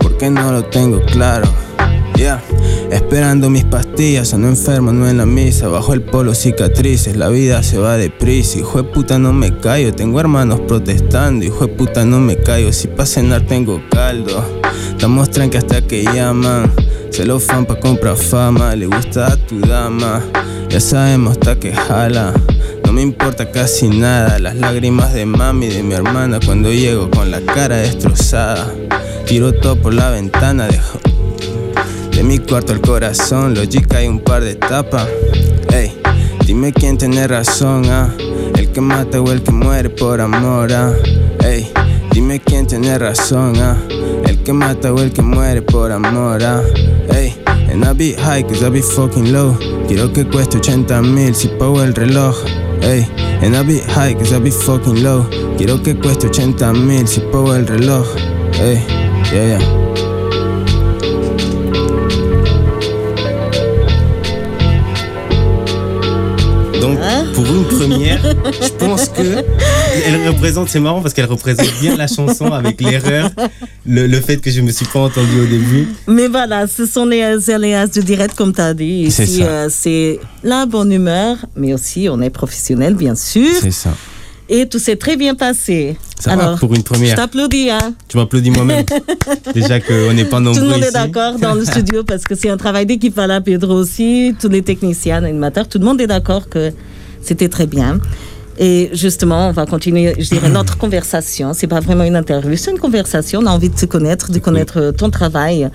porque 0.00 0.30
no 0.30 0.52
lo 0.52 0.64
tengo 0.64 1.00
claro. 1.04 1.48
Esperando 2.90 3.50
mis 3.50 3.64
pastillas, 3.64 4.32
ando 4.32 4.48
enfermo, 4.48 4.92
no 4.92 5.08
en 5.08 5.18
la 5.18 5.26
misa. 5.26 5.68
Bajo 5.68 5.92
el 5.92 6.00
polo 6.00 6.34
cicatrices, 6.34 7.16
la 7.16 7.28
vida 7.28 7.62
se 7.62 7.78
va 7.78 7.98
deprisa. 7.98 8.58
Hijo 8.58 8.82
de 8.82 8.84
puta, 8.84 9.18
no 9.18 9.32
me 9.34 9.58
callo. 9.58 9.92
Tengo 9.92 10.20
hermanos 10.20 10.60
protestando. 10.60 11.44
Hijo 11.44 11.66
de 11.66 11.74
puta, 11.74 12.04
no 12.06 12.18
me 12.18 12.36
callo. 12.36 12.72
Si 12.72 12.88
pa' 12.88 13.04
cenar 13.04 13.42
tengo 13.42 13.82
caldo. 13.90 14.42
Estamos 14.90 15.30
tranqui 15.30 15.58
hasta 15.58 15.82
que 15.82 16.02
llaman. 16.02 16.72
Se 17.10 17.26
lo 17.26 17.38
fan 17.38 17.66
pa' 17.66 17.78
comprar 17.78 18.16
fama. 18.16 18.74
Le 18.74 18.86
gusta 18.86 19.26
a 19.26 19.36
tu 19.36 19.60
dama. 19.60 20.22
Ya 20.70 20.80
sabemos 20.80 21.32
hasta 21.32 21.58
que 21.58 21.74
jala. 21.74 22.32
No 22.86 22.92
me 22.94 23.02
importa 23.02 23.50
casi 23.50 23.88
nada. 23.88 24.38
Las 24.38 24.56
lágrimas 24.56 25.12
de 25.12 25.26
mami 25.26 25.66
y 25.66 25.70
de 25.70 25.82
mi 25.82 25.92
hermana 25.92 26.40
cuando 26.44 26.72
llego 26.72 27.10
con 27.10 27.30
la 27.30 27.42
cara 27.42 27.76
destrozada. 27.76 28.72
Tiro 29.26 29.52
todo 29.52 29.76
por 29.76 29.92
la 29.92 30.08
ventana, 30.08 30.68
De 32.18 32.24
mi 32.24 32.40
cuarto 32.40 32.72
al 32.72 32.80
corazón, 32.80 33.54
lógica 33.54 34.02
y 34.02 34.08
un 34.08 34.18
par 34.18 34.42
de 34.42 34.56
tapas. 34.56 35.06
Ey, 35.72 35.96
dime 36.44 36.72
quién 36.72 36.98
tiene 36.98 37.28
razón, 37.28 37.84
ah. 37.90 38.12
El 38.56 38.72
que 38.72 38.80
mata 38.80 39.20
o 39.20 39.30
el 39.30 39.40
que 39.40 39.52
muere 39.52 39.88
por 39.88 40.20
amor, 40.20 40.72
ah. 40.72 40.92
Ey, 41.44 41.70
dime 42.10 42.40
quién 42.40 42.66
tiene 42.66 42.98
razón, 42.98 43.52
ah. 43.60 43.76
El 44.26 44.42
que 44.42 44.52
mata 44.52 44.92
o 44.92 44.98
el 44.98 45.12
que 45.12 45.22
muere 45.22 45.62
por 45.62 45.92
amor, 45.92 46.42
ah. 46.42 46.60
Ey, 47.14 47.36
and 47.70 47.84
I 47.84 47.92
be 47.92 48.14
high 48.14 48.42
cause 48.42 48.66
I 48.66 48.70
be 48.70 48.82
fucking 48.82 49.32
low. 49.32 49.56
Quiero 49.86 50.12
que 50.12 50.26
cueste 50.26 50.56
80 50.56 51.00
mil 51.02 51.36
si 51.36 51.46
pago 51.46 51.84
el 51.84 51.94
reloj. 51.94 52.34
Ey, 52.82 53.06
and 53.42 53.54
I 53.54 53.62
be 53.62 53.78
high 53.94 54.14
cause 54.14 54.34
I 54.34 54.40
be 54.40 54.50
fucking 54.50 55.04
low. 55.04 55.24
Quiero 55.56 55.80
que 55.80 55.94
cueste 55.94 56.26
80 56.26 56.72
mil 56.72 57.06
si 57.06 57.20
pago 57.20 57.54
el 57.54 57.64
reloj. 57.64 58.08
Ey, 58.60 58.84
yeah, 59.30 59.58
yeah. 59.58 60.07
Pour 67.38 67.54
une 67.54 67.64
première, 67.64 68.20
je 68.60 68.68
pense 68.84 69.08
que 69.10 69.44
elle 70.06 70.26
représente, 70.28 70.68
c'est 70.68 70.80
marrant 70.80 71.00
parce 71.00 71.14
qu'elle 71.14 71.26
représente 71.26 71.70
bien 71.80 71.96
la 71.96 72.08
chanson 72.08 72.46
avec 72.52 72.80
l'erreur, 72.80 73.30
le, 73.86 74.08
le 74.08 74.20
fait 74.20 74.38
que 74.38 74.50
je 74.50 74.60
me 74.60 74.72
suis 74.72 74.86
pas 74.86 74.98
entendu 74.98 75.40
au 75.40 75.46
début. 75.46 75.86
Mais 76.08 76.26
voilà, 76.26 76.66
ce 76.66 76.84
sont 76.84 77.04
les 77.06 77.48
aléas 77.50 77.86
du 77.86 78.00
direct, 78.00 78.34
comme 78.34 78.52
tu 78.52 78.60
as 78.60 78.74
dit. 78.74 79.08
C'est 79.12 79.22
Ici, 79.22 79.38
ça. 79.38 79.44
euh, 79.44 79.68
c'est 79.70 80.18
la 80.42 80.66
bonne 80.66 80.90
humeur, 80.90 81.36
mais 81.54 81.72
aussi 81.74 82.08
on 82.10 82.20
est 82.20 82.30
professionnel, 82.30 82.94
bien 82.94 83.14
sûr. 83.14 83.46
C'est 83.60 83.70
ça. 83.70 83.90
Et 84.48 84.66
tout 84.66 84.80
s'est 84.80 84.96
très 84.96 85.16
bien 85.16 85.34
passé. 85.36 85.96
Ça 86.18 86.34
va 86.34 86.56
pour 86.56 86.70
une 86.74 86.78
Je 86.78 86.82
première. 86.82 87.14
t'applaudis. 87.14 87.70
Hein. 87.70 87.92
Tu 88.08 88.16
m'applaudis 88.16 88.50
moi-même. 88.50 88.84
Déjà 89.54 89.78
qu'on 89.78 90.12
n'est 90.12 90.24
pas 90.24 90.40
nombreux 90.40 90.60
Tout 90.60 90.66
le 90.66 90.72
monde 90.72 90.82
est 90.84 90.90
d'accord 90.90 91.38
dans 91.38 91.54
le 91.54 91.64
studio 91.64 92.02
parce 92.02 92.24
que 92.24 92.34
c'est 92.34 92.48
un 92.50 92.56
travail 92.56 92.84
d'équipe. 92.86 93.14
Voilà, 93.14 93.40
Pedro 93.42 93.74
aussi, 93.74 94.34
tous 94.40 94.48
les 94.48 94.62
techniciens, 94.62 95.22
animateurs, 95.22 95.68
tout 95.68 95.78
le 95.78 95.84
monde 95.84 96.00
est 96.00 96.06
d'accord 96.08 96.48
que 96.48 96.72
c'était 97.22 97.48
très 97.48 97.66
bien. 97.66 98.00
Et 98.58 98.90
justement, 98.92 99.48
on 99.48 99.52
va 99.52 99.66
continuer, 99.66 100.14
je 100.18 100.28
dirais, 100.28 100.50
notre 100.50 100.76
conversation. 100.84 101.52
C'est 101.54 101.68
pas 101.68 101.80
vraiment 101.80 102.04
une 102.04 102.16
interview, 102.16 102.56
c'est 102.56 102.72
une 102.72 102.78
conversation. 102.78 103.40
On 103.42 103.46
a 103.46 103.50
envie 103.50 103.68
de 103.68 103.76
te 103.76 103.86
connaître, 103.86 104.32
de 104.32 104.38
connaître 104.38 104.92
ton 104.96 105.10
travail. 105.10 105.68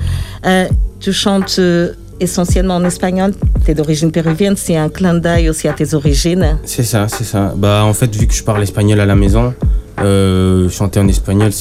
Euh, 0.46 0.68
tu 1.00 1.14
chantes 1.14 1.56
euh, 1.60 1.94
essentiellement 2.20 2.76
en 2.76 2.84
espagnol. 2.84 3.34
Tu 3.64 3.72
es 3.72 3.74
d'origine 3.74 4.12
péruvienne. 4.12 4.56
C'est 4.58 4.76
un 4.76 4.90
clin 4.90 5.14
d'œil 5.14 5.50
aussi 5.50 5.68
à 5.68 5.74
tes 5.74 5.94
origines. 5.94 6.58
C'est 6.66 6.84
ça, 6.84 7.08
c'est 7.08 7.24
ça. 7.24 7.54
Bah, 7.56 7.84
en 7.86 7.94
fait, 7.94 8.14
vu 8.14 8.28
que 8.28 8.34
je 8.34 8.44
parle 8.44 8.62
espagnol 8.62 9.00
à 9.00 9.06
la 9.06 9.16
maison, 9.16 9.54
euh, 10.00 10.70
chanter 10.70 11.00
en 11.00 11.08
espagnol, 11.08 11.52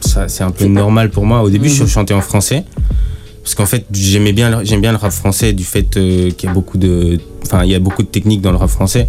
c'est 0.00 0.44
un 0.44 0.50
peu 0.50 0.66
normal 0.66 1.10
pour 1.10 1.24
moi. 1.24 1.42
Au 1.42 1.48
début, 1.48 1.70
je 1.70 1.86
chantais 1.86 2.14
en 2.14 2.20
français. 2.20 2.64
Parce 3.46 3.54
qu'en 3.54 3.64
fait, 3.66 3.84
j'aimais 3.92 4.32
bien, 4.32 4.50
le- 4.58 4.64
j'aime 4.64 4.80
bien 4.80 4.90
le 4.90 4.98
rap 4.98 5.12
français 5.12 5.52
du 5.52 5.62
fait 5.62 5.96
euh, 5.96 6.32
qu'il 6.32 6.48
y 6.48 6.50
a 6.50 6.52
beaucoup 6.52 6.78
de, 6.78 7.20
enfin, 7.44 7.62
il 7.62 7.70
y 7.70 7.76
a 7.76 7.78
beaucoup 7.78 8.02
de 8.02 8.08
techniques 8.08 8.40
dans 8.40 8.50
le 8.50 8.56
rap 8.56 8.68
français. 8.68 9.06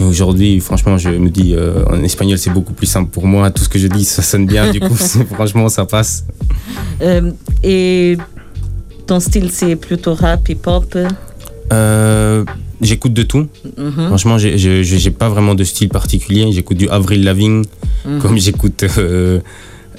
Mais 0.00 0.06
aujourd'hui, 0.06 0.60
franchement, 0.60 0.96
je 0.96 1.10
me 1.10 1.28
dis, 1.28 1.52
euh, 1.54 1.84
en 1.90 2.02
espagnol, 2.02 2.38
c'est 2.38 2.48
beaucoup 2.48 2.72
plus 2.72 2.86
simple 2.86 3.10
pour 3.10 3.26
moi. 3.26 3.50
Tout 3.50 3.62
ce 3.64 3.68
que 3.68 3.78
je 3.78 3.86
dis, 3.88 4.06
ça 4.06 4.22
sonne 4.22 4.46
bien. 4.46 4.70
Du 4.72 4.80
coup, 4.80 4.94
franchement, 5.34 5.68
ça 5.68 5.84
passe. 5.84 6.24
Euh, 7.02 7.32
et 7.62 8.16
ton 9.06 9.20
style, 9.20 9.50
c'est 9.52 9.76
plutôt 9.76 10.14
rap, 10.14 10.48
hip-hop? 10.48 10.96
Euh, 11.70 12.44
J'écoute 12.80 13.12
de 13.12 13.24
tout. 13.24 13.46
Mhm. 13.76 14.06
Franchement, 14.08 14.38
j'ai 14.38 14.56
j'ai 14.56 15.10
pas 15.10 15.28
vraiment 15.28 15.54
de 15.54 15.64
style 15.64 15.90
particulier. 15.90 16.50
J'écoute 16.50 16.78
du 16.78 16.88
Avril 16.88 17.24
Lavigne, 17.24 17.62
Mhm. 18.06 18.20
comme 18.20 18.38
j'écoute 18.38 18.84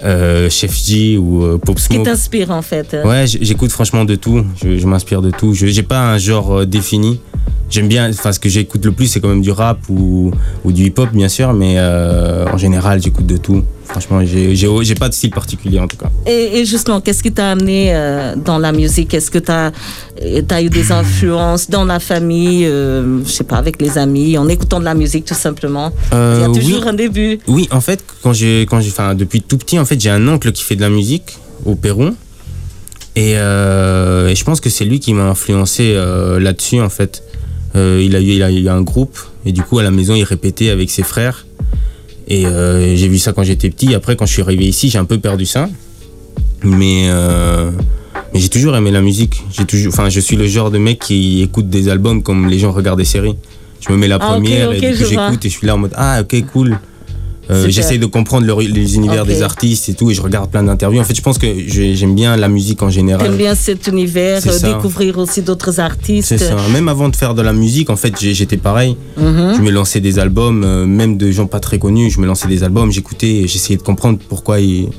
euh, 0.03 0.45
euh, 0.45 0.49
Chef 0.49 0.75
G 0.77 1.17
ou 1.17 1.43
euh, 1.43 1.57
Pop 1.57 1.79
Ce 1.79 1.87
qui 1.87 1.95
Smoke. 1.95 2.05
t'inspire 2.09 2.51
en 2.51 2.61
fait. 2.61 2.95
Ouais, 3.05 3.27
j- 3.27 3.39
j'écoute 3.41 3.71
franchement 3.71 4.05
de 4.05 4.15
tout. 4.15 4.45
Je, 4.63 4.77
je 4.77 4.87
m'inspire 4.87 5.21
de 5.21 5.31
tout. 5.31 5.53
Je 5.53 5.67
j'ai 5.67 5.83
pas 5.83 6.13
un 6.13 6.17
genre 6.17 6.59
euh, 6.59 6.65
défini. 6.65 7.19
J'aime 7.69 7.89
bien, 7.89 8.09
enfin, 8.09 8.31
ce 8.31 8.39
que 8.39 8.47
j'écoute 8.47 8.85
le 8.85 8.93
plus, 8.93 9.07
c'est 9.07 9.19
quand 9.19 9.27
même 9.27 9.41
du 9.41 9.51
rap 9.51 9.79
ou, 9.89 10.31
ou 10.63 10.71
du 10.71 10.83
hip-hop, 10.85 11.09
bien 11.11 11.27
sûr, 11.27 11.51
mais 11.53 11.73
euh, 11.77 12.45
en 12.51 12.57
général, 12.57 13.01
j'écoute 13.01 13.25
de 13.25 13.35
tout. 13.35 13.61
Franchement, 13.83 14.21
j'ai 14.23 14.95
pas 14.95 15.09
de 15.09 15.13
style 15.13 15.31
particulier 15.31 15.79
en 15.79 15.87
tout 15.87 15.97
cas. 15.97 16.09
Et, 16.25 16.59
et 16.59 16.65
justement, 16.65 17.01
qu'est-ce 17.01 17.21
qui 17.23 17.31
t'a 17.31 17.51
amené 17.51 17.93
euh, 17.93 18.35
dans 18.35 18.57
la 18.57 18.71
musique? 18.71 19.13
Est-ce 19.13 19.29
que 19.31 19.39
tu 19.39 19.51
as, 19.51 20.61
eu 20.61 20.69
des 20.69 20.91
influences 20.91 21.69
dans 21.69 21.83
la 21.85 21.99
famille, 21.99 22.65
euh, 22.65 23.23
je 23.25 23.31
sais 23.31 23.43
pas, 23.43 23.57
avec 23.57 23.81
les 23.81 23.97
amis, 23.97 24.37
en 24.37 24.47
écoutant 24.47 24.79
de 24.79 24.85
la 24.85 24.93
musique 24.93 25.25
tout 25.25 25.33
simplement? 25.33 25.91
Il 26.11 26.15
y 26.15 26.17
a 26.17 26.19
Euh, 26.19 26.53
toujours 26.53 26.81
oui. 26.83 26.89
un 26.89 26.93
début. 26.93 27.39
Oui, 27.47 27.67
en 27.71 27.81
fait, 27.81 28.03
quand 28.23 28.31
j'ai, 28.33 28.65
quand 28.69 28.79
j'ai, 28.79 28.89
enfin, 28.91 29.13
depuis 29.15 29.41
tout 29.41 29.57
petit, 29.57 29.77
en 29.79 29.85
fait, 29.85 29.99
j'ai 29.99 30.09
un 30.09 30.25
oncle 30.27 30.51
qui 30.53 30.63
fait 30.63 30.75
de 30.77 30.81
la 30.81 30.89
musique 30.89 31.37
au 31.65 31.75
Pérou. 31.75 32.11
Et, 33.15 33.33
euh, 33.35 34.27
et 34.29 34.35
je 34.35 34.43
pense 34.43 34.59
que 34.61 34.69
c'est 34.69 34.85
lui 34.85 34.99
qui 34.99 35.13
m'a 35.13 35.23
influencé 35.23 35.93
euh, 35.95 36.39
là-dessus, 36.39 36.79
en 36.81 36.89
fait. 36.89 37.23
Euh, 37.75 38.01
il, 38.03 38.15
a 38.15 38.21
eu, 38.21 38.23
il 38.25 38.43
a 38.43 38.51
eu 38.51 38.67
un 38.69 38.81
groupe, 38.81 39.17
et 39.45 39.51
du 39.51 39.61
coup, 39.61 39.79
à 39.79 39.83
la 39.83 39.91
maison, 39.91 40.15
il 40.15 40.23
répétait 40.23 40.69
avec 40.69 40.89
ses 40.89 41.03
frères. 41.03 41.45
Et 42.27 42.45
euh, 42.45 42.95
j'ai 42.95 43.07
vu 43.07 43.17
ça 43.19 43.33
quand 43.33 43.43
j'étais 43.43 43.69
petit. 43.69 43.93
Après, 43.95 44.15
quand 44.15 44.25
je 44.25 44.33
suis 44.33 44.41
arrivé 44.41 44.65
ici, 44.65 44.89
j'ai 44.89 44.97
un 44.97 45.05
peu 45.05 45.17
perdu 45.19 45.45
ça. 45.45 45.69
Mais, 46.63 47.07
euh, 47.09 47.71
mais 48.33 48.39
j'ai 48.39 48.49
toujours 48.49 48.75
aimé 48.75 48.91
la 48.91 49.01
musique. 49.01 49.43
J'ai 49.51 49.65
toujours, 49.65 49.93
enfin, 49.93 50.09
je 50.09 50.19
suis 50.19 50.35
le 50.35 50.47
genre 50.47 50.71
de 50.71 50.77
mec 50.77 50.99
qui 50.99 51.41
écoute 51.41 51.69
des 51.69 51.87
albums 51.87 52.23
comme 52.23 52.49
les 52.49 52.59
gens 52.59 52.71
regardent 52.71 52.99
des 52.99 53.05
séries. 53.05 53.35
Je 53.79 53.93
me 53.93 53.97
mets 53.97 54.07
la 54.07 54.15
Ah, 54.19 54.27
première 54.27 54.71
et 54.71 54.79
j'écoute 54.79 55.45
et 55.45 55.49
je 55.49 55.57
suis 55.57 55.67
là 55.67 55.75
en 55.75 55.77
mode 55.77 55.93
ah 55.95 56.21
ok 56.21 56.45
cool. 56.51 56.79
Euh, 57.49 57.55
Super. 57.61 57.71
J'essaye 57.71 57.99
de 57.99 58.05
comprendre 58.05 58.45
les 58.61 58.95
univers 58.95 59.25
des 59.25 59.41
artistes 59.41 59.87
et 59.89 59.93
tout 59.93 60.11
et 60.11 60.13
je 60.13 60.21
regarde 60.21 60.49
plein 60.51 60.63
d'interviews. 60.63 60.99
En 60.99 61.03
fait, 61.03 61.15
je 61.15 61.21
pense 61.21 61.37
que 61.37 61.47
j'aime 61.67 62.13
bien 62.15 62.35
la 62.35 62.49
musique 62.49 62.83
en 62.83 62.89
général. 62.89 63.25
T'aimes 63.25 63.37
bien 63.37 63.55
cet 63.55 63.87
univers, 63.87 64.41
euh, 64.45 64.59
découvrir 64.75 65.17
aussi 65.17 65.41
d'autres 65.41 65.79
artistes. 65.79 66.27
C'est 66.27 66.37
ça. 66.37 66.55
Même 66.73 66.89
avant 66.89 67.09
de 67.09 67.15
faire 67.15 67.33
de 67.35 67.41
la 67.41 67.53
musique, 67.53 67.89
en 67.89 67.95
fait, 67.95 68.13
j'étais 68.19 68.57
pareil. 68.57 68.97
Mhm. 69.17 69.53
Je 69.57 69.61
me 69.61 69.71
lançais 69.71 69.99
des 70.01 70.19
albums, 70.19 70.63
euh, 70.65 70.85
même 70.85 71.17
de 71.17 71.31
gens 71.31 71.47
pas 71.47 71.59
très 71.59 71.79
connus. 71.79 72.11
Je 72.11 72.19
me 72.19 72.27
lançais 72.27 72.47
des 72.47 72.63
albums, 72.63 72.91
j'écoutais, 72.91 73.43
j'essayais 73.47 73.77
de 73.77 73.83
comprendre 73.83 74.19
pourquoi 74.27 74.59
ils. 74.59 74.89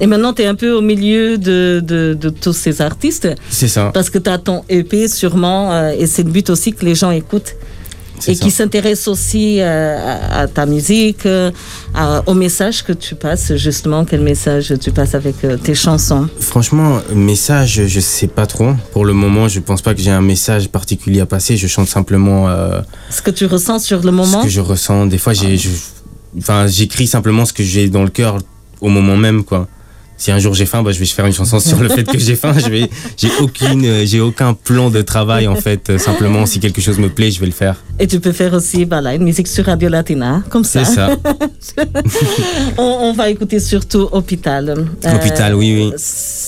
Et 0.00 0.06
maintenant, 0.06 0.34
tu 0.34 0.42
es 0.42 0.46
un 0.46 0.54
peu 0.54 0.72
au 0.72 0.82
milieu 0.82 1.38
de, 1.38 1.82
de, 1.82 2.14
de 2.20 2.28
tous 2.28 2.52
ces 2.52 2.82
artistes 2.82 3.28
C'est 3.48 3.66
ça. 3.68 3.90
parce 3.94 4.10
que 4.10 4.18
tu 4.18 4.28
as 4.28 4.36
ton 4.38 4.62
EP 4.68 5.08
sûrement 5.08 5.72
euh, 5.72 5.92
et 5.98 6.06
c'est 6.06 6.22
le 6.22 6.30
but 6.30 6.50
aussi 6.50 6.72
que 6.74 6.84
les 6.84 6.94
gens 6.94 7.10
écoutent. 7.10 7.56
Et 8.28 8.34
ça. 8.34 8.44
qui 8.44 8.50
s'intéressent 8.50 9.08
aussi 9.08 9.60
euh, 9.60 9.96
à, 9.98 10.40
à 10.40 10.46
ta 10.48 10.66
musique, 10.66 11.26
euh, 11.26 11.50
à- 11.94 12.22
au 12.26 12.34
message 12.34 12.82
que 12.84 12.92
tu 12.92 13.14
passes, 13.14 13.54
justement, 13.56 14.04
quel 14.04 14.20
message 14.20 14.74
tu 14.80 14.90
passes 14.90 15.14
avec 15.14 15.36
euh, 15.44 15.56
tes 15.56 15.74
chansons? 15.74 16.28
Franchement, 16.40 17.00
message, 17.14 17.82
je 17.86 18.00
sais 18.00 18.26
pas 18.26 18.46
trop. 18.46 18.72
Pour 18.92 19.04
le 19.04 19.12
moment, 19.12 19.48
je 19.48 19.60
pense 19.60 19.82
pas 19.82 19.94
que 19.94 20.00
j'ai 20.00 20.10
un 20.10 20.22
message 20.22 20.68
particulier 20.68 21.20
à 21.20 21.26
passer. 21.26 21.56
Je 21.56 21.66
chante 21.66 21.88
simplement. 21.88 22.48
euh, 22.48 22.80
Ce 23.10 23.22
que 23.22 23.30
tu 23.30 23.46
ressens 23.46 23.80
sur 23.80 24.02
le 24.02 24.10
moment? 24.12 24.40
ce 24.40 24.44
que 24.44 24.50
je 24.50 24.60
ressens. 24.60 25.06
Des 25.06 25.18
fois, 25.18 25.32
j'ai, 25.32 25.56
je- 25.56 25.68
enfin, 26.38 26.66
j'écris 26.66 27.06
simplement 27.06 27.44
ce 27.44 27.52
que 27.52 27.62
j'ai 27.62 27.88
dans 27.88 28.02
le 28.04 28.10
cœur 28.10 28.38
au 28.80 28.88
moment 28.88 29.16
même, 29.16 29.44
quoi. 29.44 29.68
Si 30.18 30.30
un 30.30 30.38
jour 30.38 30.54
j'ai 30.54 30.66
faim, 30.66 30.82
bah, 30.82 30.92
je 30.92 30.98
vais 30.98 31.04
faire 31.04 31.26
une 31.26 31.32
chanson 31.32 31.60
sur 31.60 31.78
le 31.80 31.88
fait 31.88 32.04
que 32.04 32.18
j'ai 32.18 32.36
faim. 32.36 32.54
Je 32.58 32.68
vais, 32.68 32.88
j'ai 33.16 33.28
aucune, 33.40 33.84
euh, 33.84 34.06
j'ai 34.06 34.20
aucun 34.20 34.54
plan 34.54 34.90
de 34.90 35.02
travail 35.02 35.46
en 35.46 35.56
fait. 35.56 35.90
Euh, 35.90 35.98
Simplement, 35.98 36.46
si 36.46 36.58
quelque 36.60 36.80
chose 36.80 36.98
me 36.98 37.08
plaît, 37.08 37.30
je 37.30 37.40
vais 37.40 37.46
le 37.46 37.52
faire. 37.52 37.76
Et 37.98 38.06
tu 38.06 38.18
peux 38.20 38.32
faire 38.32 38.52
aussi 38.54 38.84
voilà, 38.84 39.14
une 39.14 39.24
musique 39.24 39.48
sur 39.48 39.66
Radio 39.66 39.88
Latina, 39.88 40.42
comme 40.48 40.64
ça. 40.64 40.84
C'est 40.84 40.94
ça. 40.94 41.10
on, 42.78 42.82
on 42.82 43.12
va 43.12 43.28
écouter 43.30 43.60
surtout 43.60 44.08
Hôpital. 44.12 44.86
Hôpital, 45.04 45.54
oui, 45.54 45.74
oui. 45.76 45.92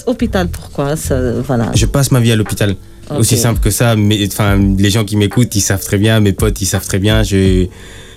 Hôpital, 0.06 0.48
pourquoi 0.48 0.96
ça, 0.96 1.18
voilà. 1.46 1.70
Je 1.74 1.86
passe 1.86 2.10
ma 2.10 2.20
vie 2.20 2.32
à 2.32 2.36
l'hôpital. 2.36 2.74
Aussi 3.16 3.38
simple 3.38 3.60
que 3.60 3.70
ça. 3.70 3.96
Mais 3.96 4.26
enfin, 4.26 4.58
les 4.78 4.90
gens 4.90 5.04
qui 5.04 5.16
m'écoutent, 5.16 5.54
ils 5.54 5.60
savent 5.60 5.84
très 5.84 5.98
bien. 5.98 6.20
Mes 6.20 6.32
potes, 6.32 6.60
ils 6.60 6.66
savent 6.66 6.86
très 6.86 6.98
bien. 6.98 7.22
Je, 7.22 7.66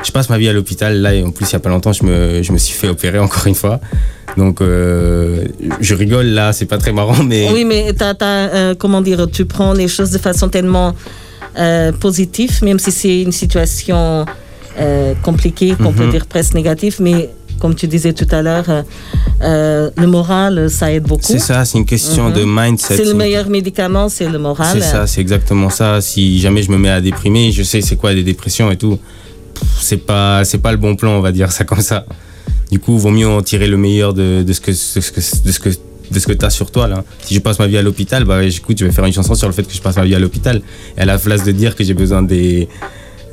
je 0.03 0.11
passe 0.11 0.29
ma 0.29 0.37
vie 0.37 0.49
à 0.49 0.53
l'hôpital. 0.53 1.01
Là, 1.01 1.13
et 1.13 1.23
en 1.23 1.31
plus, 1.31 1.49
il 1.49 1.53
y 1.53 1.55
a 1.55 1.59
pas 1.59 1.69
longtemps, 1.69 1.93
je 1.93 2.03
me, 2.03 2.41
je 2.43 2.51
me 2.51 2.57
suis 2.57 2.73
fait 2.77 2.87
opérer 2.89 3.19
encore 3.19 3.47
une 3.47 3.55
fois. 3.55 3.79
Donc, 4.37 4.61
euh, 4.61 5.45
je 5.81 5.93
rigole 5.95 6.27
là. 6.27 6.53
C'est 6.53 6.65
pas 6.65 6.77
très 6.77 6.91
marrant, 6.93 7.23
mais. 7.23 7.49
Oui, 7.53 7.65
mais 7.65 7.93
t'as, 7.93 8.13
t'as, 8.13 8.25
euh, 8.25 8.75
comment 8.77 9.01
dire, 9.01 9.27
tu 9.31 9.45
prends 9.45 9.73
les 9.73 9.87
choses 9.87 10.11
de 10.11 10.17
façon 10.17 10.47
tellement 10.49 10.95
euh, 11.59 11.91
positive, 11.91 12.63
même 12.63 12.79
si 12.79 12.91
c'est 12.91 13.21
une 13.21 13.31
situation 13.33 14.25
euh, 14.79 15.13
compliquée, 15.21 15.75
qu'on 15.75 15.91
peut 15.91 16.05
Mhm. 16.05 16.11
dire 16.11 16.25
presque 16.27 16.53
négative, 16.53 16.95
mais 17.01 17.29
comme 17.59 17.75
tu 17.75 17.87
disais 17.87 18.13
tout 18.13 18.27
à 18.31 18.41
l'heure, 18.41 18.65
euh, 19.43 19.89
le 19.97 20.07
moral, 20.07 20.69
ça 20.69 20.91
aide 20.93 21.03
beaucoup. 21.03 21.21
C'est 21.23 21.39
ça, 21.39 21.65
c'est 21.65 21.77
une 21.77 21.85
question 21.85 22.29
Mhm. 22.29 22.33
de 22.33 22.43
mindset. 22.45 22.95
C'est 22.97 23.03
le 23.05 23.13
meilleur 23.13 23.49
médicament, 23.49 24.07
c'est 24.07 24.29
le 24.29 24.39
moral. 24.39 24.67
C'est 24.71 24.81
ça, 24.81 25.05
c'est 25.07 25.19
exactement 25.21 25.69
ça. 25.69 25.99
Si 25.99 26.39
jamais 26.39 26.63
je 26.63 26.71
me 26.71 26.77
mets 26.77 26.89
à 26.89 27.01
déprimer, 27.01 27.51
je 27.51 27.63
sais 27.63 27.81
c'est 27.81 27.97
quoi 27.97 28.13
des 28.13 28.23
dépressions 28.23 28.71
et 28.71 28.77
tout. 28.77 28.97
C'est 29.79 30.05
pas, 30.05 30.43
c'est 30.45 30.59
pas 30.59 30.71
le 30.71 30.77
bon 30.77 30.95
plan, 30.95 31.11
on 31.11 31.21
va 31.21 31.31
dire 31.31 31.51
ça 31.51 31.63
comme 31.63 31.81
ça. 31.81 32.05
Du 32.71 32.79
coup, 32.79 32.97
vaut 32.97 33.09
mieux 33.09 33.27
en 33.27 33.41
tirer 33.41 33.67
le 33.67 33.77
meilleur 33.77 34.13
de, 34.13 34.43
de 34.43 34.53
ce 34.53 34.61
que, 34.61 34.71
de 34.71 34.75
ce 34.75 35.11
que, 35.11 35.19
de 35.19 35.51
ce 35.51 35.59
que, 35.59 35.69
de 35.69 36.19
ce 36.19 36.27
que 36.27 36.33
t'as 36.33 36.49
sur 36.49 36.71
toi 36.71 36.87
là. 36.87 37.03
Si 37.21 37.33
je 37.35 37.39
passe 37.39 37.59
ma 37.59 37.67
vie 37.67 37.77
à 37.77 37.81
l'hôpital, 37.81 38.23
bah 38.23 38.43
écoute, 38.43 38.77
je 38.79 38.85
vais 38.85 38.91
faire 38.91 39.05
une 39.05 39.13
chanson 39.13 39.35
sur 39.35 39.47
le 39.47 39.53
fait 39.53 39.63
que 39.63 39.73
je 39.73 39.81
passe 39.81 39.97
ma 39.97 40.05
vie 40.05 40.15
à 40.15 40.19
l'hôpital. 40.19 40.61
Et 40.97 41.01
à 41.01 41.05
la 41.05 41.17
place 41.17 41.43
de 41.43 41.51
dire 41.51 41.75
que 41.75 41.83
j'ai 41.83 41.93
besoin 41.93 42.21
des, 42.21 42.69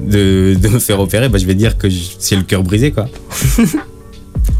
de, 0.01 0.57
de 0.61 0.69
me 0.69 0.79
faire 0.79 1.01
opérer, 1.01 1.29
bah 1.29 1.39
je 1.39 1.47
vais 1.47 1.55
dire 1.55 1.79
que 1.79 1.89
c'est 2.19 2.37
le 2.37 2.43
cœur 2.43 2.63
brisé 2.63 2.93
quoi. 2.93 3.09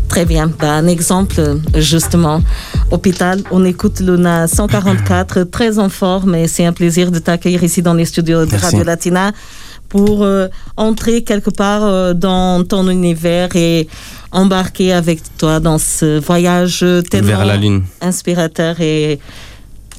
Très 0.09 0.25
bien. 0.25 0.51
Bah, 0.59 0.73
un 0.73 0.87
exemple, 0.87 1.59
justement. 1.77 2.43
Hôpital, 2.91 3.43
on 3.51 3.65
écoute 3.65 4.01
Luna 4.01 4.49
144, 4.49 5.43
très 5.45 5.79
en 5.79 5.91
forme 5.91 6.35
et 6.35 6.49
c'est 6.49 6.65
un 6.65 6.73
plaisir 6.73 7.11
de 7.11 7.19
t'accueillir 7.19 7.63
ici 7.63 7.83
dans 7.83 7.95
les 7.95 8.07
studios 8.07 8.47
de 8.47 8.51
Merci. 8.51 8.65
Radio 8.65 8.85
Latina 8.85 9.33
pour 9.89 10.23
euh, 10.23 10.49
entrer 10.77 11.23
quelque 11.23 11.51
part 11.51 11.83
euh, 11.85 12.15
dans 12.15 12.65
ton 12.65 12.89
univers 12.91 13.55
et 13.57 13.89
embarquer 14.33 14.93
avec 14.93 15.21
toi 15.39 15.61
dans 15.61 15.79
ce 15.79 16.19
voyage 16.21 16.85
tellement 17.11 17.29
Vers 17.29 17.45
la 17.47 17.57
lune. 17.57 17.83
inspirateur 18.01 18.81
et 18.81 19.19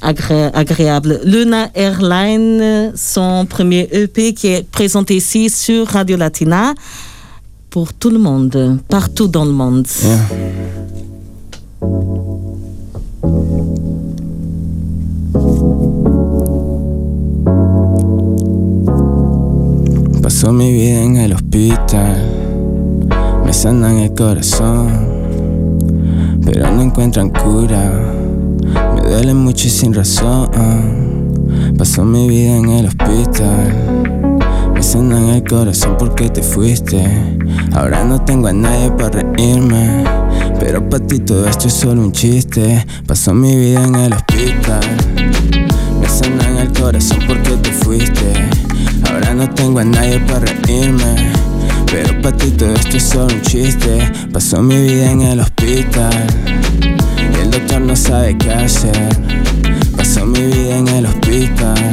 agré- 0.01 0.51
agréable. 0.53 1.19
Luna 1.24 1.69
Airline, 1.74 2.91
son 2.96 3.46
premier 3.50 3.89
EP 3.91 4.34
qui 4.34 4.48
est 4.48 4.69
présenté 4.69 5.15
ici 5.15 5.50
sur 5.50 5.88
Radio 5.88 6.15
Latina 6.17 6.74
pour 7.72 7.93
tout 7.93 8.10
le 8.12 8.19
monde, 8.19 8.77
partout 8.89 9.27
dans 9.27 9.46
le 9.46 9.51
monde. 9.51 9.88
Yeah. 10.03 10.19
Pasó 20.41 20.53
mi 20.53 20.72
vida 20.72 21.03
en 21.03 21.17
el 21.17 21.34
hospital, 21.34 22.15
me 23.46 23.51
sanan 23.51 23.98
el 23.98 24.13
corazón, 24.13 24.88
pero 26.46 26.72
no 26.72 26.81
encuentran 26.81 27.29
cura, 27.29 27.91
me 28.96 29.01
duele 29.01 29.34
mucho 29.34 29.67
y 29.67 29.69
sin 29.69 29.93
razón. 29.93 30.50
Pasó 31.77 32.05
mi 32.05 32.29
vida 32.29 32.55
en 32.55 32.69
el 32.69 32.86
hospital, 32.86 33.74
me 34.74 34.81
sanan 34.81 35.25
el 35.25 35.43
corazón 35.43 35.98
porque 36.00 36.29
te 36.29 36.41
fuiste. 36.41 37.03
Ahora 37.74 38.05
no 38.05 38.22
tengo 38.22 38.48
a 38.48 38.53
nadie 38.53 38.91
para 38.91 39.19
reírme, 39.19 40.05
pero 40.58 40.89
para 40.89 41.05
ti 41.05 41.19
todo 41.19 41.50
esto 41.50 41.67
es 41.67 41.74
solo 41.74 42.01
un 42.01 42.13
chiste. 42.13 42.86
Pasó 43.05 43.34
mi 43.34 43.58
vida 43.58 43.84
en 43.84 43.96
el 43.96 44.13
hospital, 44.13 44.79
me 46.00 46.08
sanan 46.08 46.60
el 46.60 46.72
corazón 46.72 47.19
porque 47.27 47.58
te 47.58 47.72
fuiste. 47.74 48.68
Ahora 49.12 49.34
no 49.34 49.50
tengo 49.50 49.80
a 49.80 49.84
nadie 49.84 50.20
para 50.20 50.46
reírme, 50.46 51.32
pero 51.92 52.22
para 52.22 52.38
ti 52.38 52.51
todo 52.51 52.74
esto 52.74 52.98
es 52.98 53.04
solo 53.04 53.34
un 53.34 53.42
chiste. 53.42 54.12
Pasó 54.32 54.62
mi 54.62 54.80
vida 54.82 55.12
en 55.12 55.22
el 55.22 55.39
hospital, 55.39 56.28
el 57.42 57.51
doctor 57.51 57.82
no 57.82 57.96
sabe 57.96 58.38
qué 58.38 58.51
hacer. 58.51 59.10
Pasó 59.98 60.25
mi 60.25 60.39
vida 60.39 60.78
en 60.78 60.88
el 60.88 61.06
hospital. 61.06 61.92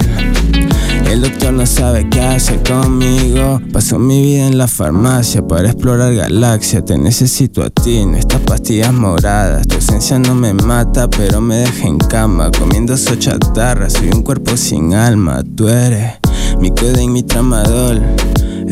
El 1.11 1.23
doctor 1.23 1.53
no 1.53 1.67
sabe 1.67 2.09
qué 2.09 2.21
hacer 2.21 2.63
conmigo. 2.63 3.61
Pasó 3.73 3.99
mi 3.99 4.21
vida 4.23 4.47
en 4.49 4.59
la 4.59 4.67
farmacia 4.67 5.47
para 5.47 5.71
explorar 5.71 6.15
galaxia. 6.15 6.85
Te 6.85 6.99
necesito 6.99 7.63
a 7.63 7.71
ti, 7.71 8.05
no 8.05 8.17
estas 8.17 8.41
pastillas 8.41 8.93
moradas. 8.93 9.67
Tu 9.67 9.77
ausencia 9.77 10.19
no 10.19 10.35
me 10.35 10.53
mata, 10.53 11.09
pero 11.09 11.41
me 11.41 11.57
deja 11.57 11.87
en 11.87 11.99
cama. 11.99 12.51
Comiendo 12.59 12.97
so 12.97 13.15
chatarra, 13.15 13.89
soy 13.89 14.09
un 14.09 14.23
cuerpo 14.23 14.57
sin 14.57 14.95
alma. 14.95 15.43
Tú 15.57 15.69
eres 15.69 16.19
mi 16.61 16.71
codeína, 16.71 17.13
mi 17.13 17.23
tramadol. 17.23 18.03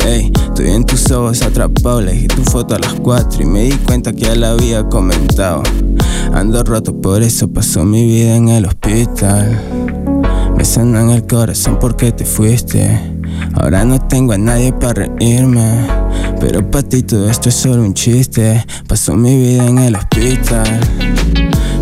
Ey, 0.05 0.31
estoy 0.47 0.69
en 0.69 0.85
tus 0.85 1.09
ojos 1.11 1.41
atrapado. 1.41 1.99
Elegí 1.99 2.27
tu 2.27 2.43
foto 2.43 2.75
a 2.75 2.79
las 2.79 2.93
4 2.93 3.43
y 3.43 3.45
me 3.45 3.63
di 3.63 3.71
cuenta 3.71 4.13
que 4.13 4.21
ya 4.21 4.35
la 4.35 4.51
había 4.51 4.83
comentado. 4.83 5.63
Ando 6.33 6.63
roto, 6.63 6.99
por 6.99 7.21
eso 7.23 7.47
pasó 7.47 7.83
mi 7.85 8.05
vida 8.05 8.35
en 8.35 8.49
el 8.49 8.65
hospital. 8.65 9.59
Me 10.55 10.65
sanan 10.65 11.09
el 11.09 11.25
corazón 11.25 11.77
porque 11.79 12.11
te 12.11 12.25
fuiste. 12.25 12.99
Ahora 13.53 13.85
no 13.85 13.99
tengo 13.99 14.33
a 14.33 14.37
nadie 14.37 14.73
para 14.73 15.05
reírme. 15.05 15.87
Pero 16.39 16.69
para 16.69 16.87
ti 16.87 17.03
todo 17.03 17.29
esto 17.29 17.49
es 17.49 17.55
solo 17.55 17.81
un 17.81 17.93
chiste. 17.93 18.65
Pasó 18.87 19.15
mi 19.15 19.35
vida 19.37 19.67
en 19.67 19.77
el 19.79 19.95
hospital. 19.95 20.79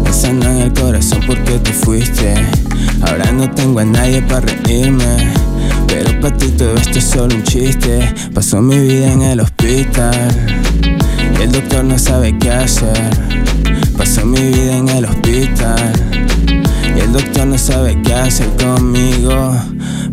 Me 0.03 0.13
sanan 0.13 0.57
el 0.57 0.74
corazón 0.74 1.19
porque 1.25 1.60
te 1.60 1.72
fuiste. 1.72 2.36
Ahora 3.01 3.31
no 3.31 3.50
tengo 3.51 3.79
a 3.79 3.86
nadie 3.86 4.22
para 4.22 4.41
reírme. 4.41 5.33
Pero 5.87 6.19
para 6.19 6.37
ti 6.37 6.47
todo 6.49 6.75
esto 6.75 6.99
es 6.99 7.03
solo 7.03 7.35
un 7.35 7.43
chiste. 7.43 8.13
Pasó 8.33 8.61
mi 8.61 8.79
vida 8.79 9.11
en 9.11 9.21
el 9.21 9.39
hospital. 9.39 10.31
El 11.41 11.51
doctor 11.51 11.83
no 11.83 11.97
sabe 11.97 12.37
qué 12.39 12.51
hacer. 12.51 13.10
Pasó 13.97 14.25
mi 14.25 14.39
vida 14.39 14.77
en 14.77 14.89
el 14.89 15.05
hospital. 15.05 15.93
Y 16.95 16.99
el 16.99 17.12
doctor 17.12 17.47
no 17.47 17.58
sabe 17.58 18.01
qué 18.03 18.13
hacer 18.13 18.49
conmigo. 18.58 19.32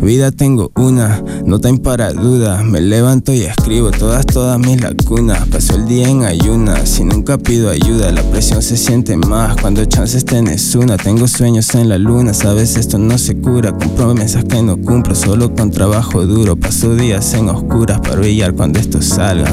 Vida 0.00 0.30
tengo 0.30 0.72
una, 0.76 1.22
no 1.44 1.58
time 1.58 1.78
para 1.78 2.10
duda. 2.12 2.62
Me 2.62 2.80
levanto 2.80 3.34
y 3.34 3.42
escribo 3.42 3.90
todas, 3.90 4.24
todas 4.24 4.58
mis 4.58 4.80
lagunas. 4.80 5.46
Paso 5.48 5.76
el 5.76 5.86
día 5.86 6.08
en 6.08 6.24
ayunas 6.24 6.98
y 6.98 7.04
nunca 7.04 7.36
pido 7.36 7.68
ayuda. 7.68 8.10
La 8.10 8.22
presión 8.22 8.62
se 8.62 8.78
siente 8.78 9.18
más 9.18 9.60
cuando 9.60 9.84
chances 9.84 10.24
tenés 10.24 10.74
una. 10.74 10.96
Tengo 10.96 11.28
sueños 11.28 11.74
en 11.74 11.90
la 11.90 11.98
luna, 11.98 12.32
sabes, 12.32 12.76
esto 12.76 12.96
no 12.96 13.18
se 13.18 13.36
cura. 13.36 13.72
Con 13.72 13.90
promesas 13.90 14.44
que 14.44 14.62
no 14.62 14.78
cumplo, 14.78 15.14
solo 15.14 15.54
con 15.54 15.70
trabajo 15.70 16.26
duro. 16.26 16.56
Paso 16.56 16.94
días 16.94 17.34
en 17.34 17.50
oscuras 17.50 18.00
para 18.00 18.16
brillar 18.16 18.54
cuando 18.54 18.78
esto 18.78 19.02
salga. 19.02 19.52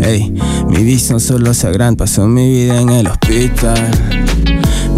Ey, 0.00 0.34
mi 0.68 0.82
visión 0.82 1.18
solo 1.18 1.54
se 1.54 1.66
agranda. 1.66 2.04
Pasó 2.04 2.28
mi 2.28 2.46
vida 2.46 2.78
en 2.78 2.90
el 2.90 3.06
hospital. 3.06 3.90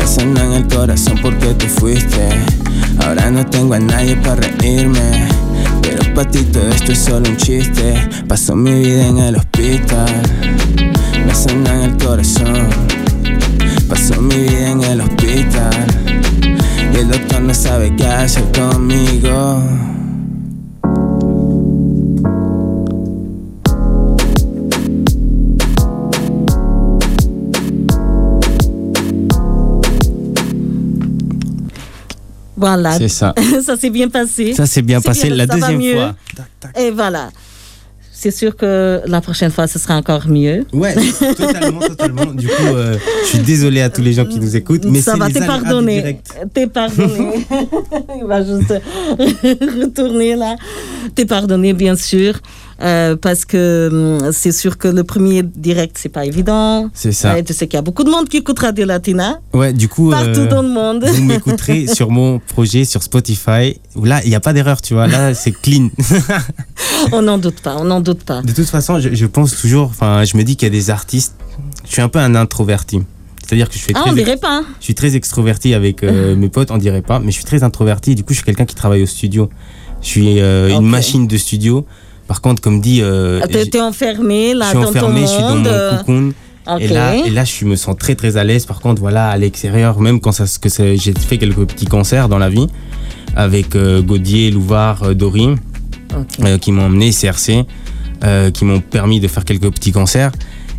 Me 0.00 0.06
sanan 0.06 0.52
el 0.54 0.66
corazón 0.66 1.18
porque 1.20 1.52
te 1.52 1.68
fuiste. 1.68 2.28
Ahora 3.04 3.30
no 3.30 3.44
tengo 3.44 3.74
a 3.74 3.78
nadie 3.78 4.16
para 4.16 4.36
reírme. 4.36 5.28
Pero 5.82 6.14
para 6.14 6.30
ti 6.30 6.42
todo 6.44 6.68
esto 6.70 6.92
es 6.92 6.98
solo 6.98 7.28
un 7.28 7.36
chiste. 7.36 7.94
Pasó 8.26 8.56
mi 8.56 8.72
vida 8.72 9.06
en 9.06 9.18
el 9.18 9.36
hospital. 9.36 10.22
Me 11.26 11.34
sanan 11.34 11.82
el 11.82 11.96
corazón. 11.98 12.68
Pasó 13.90 14.20
mi 14.22 14.36
vida 14.36 14.70
en 14.70 14.84
el 14.84 15.00
hospital. 15.02 15.86
Y 16.94 16.96
el 16.96 17.08
doctor 17.08 17.42
no 17.42 17.52
sabe 17.52 17.94
qué 17.94 18.06
hacer 18.06 18.44
conmigo. 18.52 19.62
Voilà. 32.61 32.92
C'est 32.99 33.09
ça. 33.09 33.35
ça 33.64 33.77
s'est 33.77 33.90
bien 33.90 34.09
passé. 34.09 34.53
Ça 34.53 34.66
s'est 34.66 34.83
bien 34.83 35.01
passé 35.01 35.29
bien, 35.29 35.37
la 35.37 35.46
deuxième 35.46 35.83
fois. 35.83 36.14
Et 36.79 36.90
voilà. 36.90 37.31
C'est 38.12 38.31
sûr 38.31 38.55
que 38.55 39.01
la 39.07 39.23
prochaine 39.23 39.51
fois, 39.51 39.66
ce 39.66 39.79
sera 39.79 39.96
encore 39.96 40.29
mieux. 40.29 40.66
Ouais, 40.75 40.94
totalement, 40.94 41.81
totalement. 41.81 42.27
Du 42.27 42.49
coup, 42.49 42.66
euh, 42.66 42.99
je 43.23 43.29
suis 43.29 43.38
désolé 43.38 43.81
à 43.81 43.88
tous 43.88 44.03
les 44.03 44.12
gens 44.12 44.27
qui 44.27 44.38
nous 44.38 44.57
écoutent, 44.57 44.85
mais 44.85 45.01
ça 45.01 45.16
va, 45.16 45.31
t'es 45.31 45.40
pardonné. 45.40 46.20
T'es 46.53 46.66
pardonné. 46.81 47.46
Il 48.18 48.27
va 48.27 48.44
juste 48.44 48.75
retourner 49.81 50.37
là. 50.37 50.57
T'es 51.14 51.25
pardonné, 51.25 51.73
bien 51.73 51.96
sûr. 51.96 52.35
Euh, 52.82 53.16
parce 53.16 53.44
que 53.44 53.88
hum, 54.22 54.32
c'est 54.32 54.52
sûr 54.52 54.78
que 54.78 54.88
le 54.88 55.04
premier 55.04 55.42
direct, 55.42 55.96
c'est 55.98 56.08
pas 56.08 56.24
évident. 56.24 56.90
C'est 56.94 57.12
ça. 57.12 57.34
Ouais, 57.34 57.42
tu 57.42 57.52
sais 57.52 57.66
qu'il 57.66 57.76
y 57.76 57.78
a 57.78 57.82
beaucoup 57.82 58.04
de 58.04 58.10
monde 58.10 58.28
qui 58.28 58.38
écoute 58.38 58.58
Radio 58.58 58.84
Latina, 58.86 59.40
Ouais, 59.52 59.72
du 59.72 59.88
coup, 59.88 60.10
partout 60.10 60.40
euh, 60.40 60.48
dans 60.48 60.62
le 60.62 60.68
monde. 60.68 61.04
vous 61.04 61.24
m'écouterez 61.24 61.86
sur 61.86 62.10
mon 62.10 62.38
projet 62.38 62.84
sur 62.84 63.02
Spotify. 63.02 63.78
où 63.96 64.04
Là, 64.04 64.20
il 64.24 64.30
n'y 64.30 64.34
a 64.36 64.40
pas 64.40 64.52
d'erreur, 64.52 64.80
tu 64.80 64.94
vois. 64.94 65.06
Là, 65.06 65.34
c'est 65.34 65.52
clean. 65.52 65.90
on 67.12 67.22
n'en 67.22 67.38
doute 67.38 67.60
pas, 67.60 67.76
on 67.78 67.84
n'en 67.84 68.00
doute 68.00 68.22
pas. 68.24 68.42
De 68.42 68.52
toute 68.52 68.68
façon, 68.68 68.98
je, 69.00 69.14
je 69.14 69.26
pense 69.26 69.56
toujours, 69.56 69.86
enfin, 69.86 70.24
je 70.24 70.36
me 70.36 70.42
dis 70.42 70.56
qu'il 70.56 70.66
y 70.66 70.70
a 70.70 70.74
des 70.74 70.90
artistes. 70.90 71.34
Je 71.86 71.92
suis 71.92 72.02
un 72.02 72.08
peu 72.08 72.18
un 72.18 72.34
introverti. 72.34 73.00
C'est-à-dire 73.46 73.68
que 73.68 73.74
je 73.74 73.80
fais 73.80 73.92
Ah, 73.96 74.02
très 74.02 74.10
on 74.10 74.14
dirait 74.14 74.36
pas. 74.36 74.62
Je 74.78 74.84
suis 74.84 74.94
très 74.94 75.16
extroverti 75.16 75.74
avec 75.74 76.04
euh, 76.04 76.36
mes 76.36 76.48
potes, 76.48 76.70
on 76.70 76.78
dirait 76.78 77.02
pas, 77.02 77.18
mais 77.18 77.32
je 77.32 77.36
suis 77.36 77.44
très 77.44 77.64
introverti. 77.64 78.14
Du 78.14 78.22
coup, 78.22 78.32
je 78.32 78.36
suis 78.38 78.44
quelqu'un 78.44 78.64
qui 78.64 78.76
travaille 78.76 79.02
au 79.02 79.06
studio. 79.06 79.50
Je 80.02 80.06
suis 80.06 80.40
euh, 80.40 80.68
une 80.68 80.86
machine 80.86 81.26
de 81.26 81.36
studio. 81.36 81.84
Par 82.30 82.40
contre, 82.40 82.62
comme 82.62 82.80
dit, 82.80 83.00
euh, 83.02 83.40
Ah, 83.42 83.48
T'es 83.48 83.80
enfermé 83.80 84.50
je 84.52 84.58
là 84.58 84.66
suis 84.66 84.78
dans 84.78 84.88
enfermé, 84.90 85.22
ton 85.22 85.26
je 85.26 85.32
suis 85.32 85.42
dans 85.42 85.56
mon 85.56 85.96
cocoon. 85.96 86.32
Et 86.78 86.86
là, 86.86 87.16
et 87.16 87.28
là, 87.28 87.42
je 87.42 87.64
me 87.64 87.74
sens 87.74 87.96
très 87.98 88.14
très 88.14 88.36
à 88.36 88.44
l'aise. 88.44 88.66
Par 88.66 88.78
contre, 88.78 89.00
voilà, 89.00 89.30
à 89.30 89.36
l'extérieur, 89.36 89.98
même 89.98 90.20
quand 90.20 90.30
ça, 90.30 90.44
que 90.60 90.68
j'ai 90.94 91.12
fait 91.12 91.38
quelques 91.38 91.66
petits 91.66 91.86
concerts 91.86 92.28
dans 92.28 92.38
la 92.38 92.48
vie 92.48 92.68
avec 93.34 93.74
euh, 93.74 94.00
Gaudier, 94.00 94.52
Louvard, 94.52 95.02
euh, 95.02 95.14
Dory, 95.14 95.56
euh, 96.44 96.56
qui 96.58 96.70
m'ont 96.70 96.84
emmené 96.84 97.10
CRC, 97.10 97.64
euh, 98.22 98.52
qui 98.52 98.64
m'ont 98.64 98.78
permis 98.80 99.18
de 99.18 99.26
faire 99.26 99.44
quelques 99.44 99.72
petits 99.72 99.90
concerts. 99.90 100.30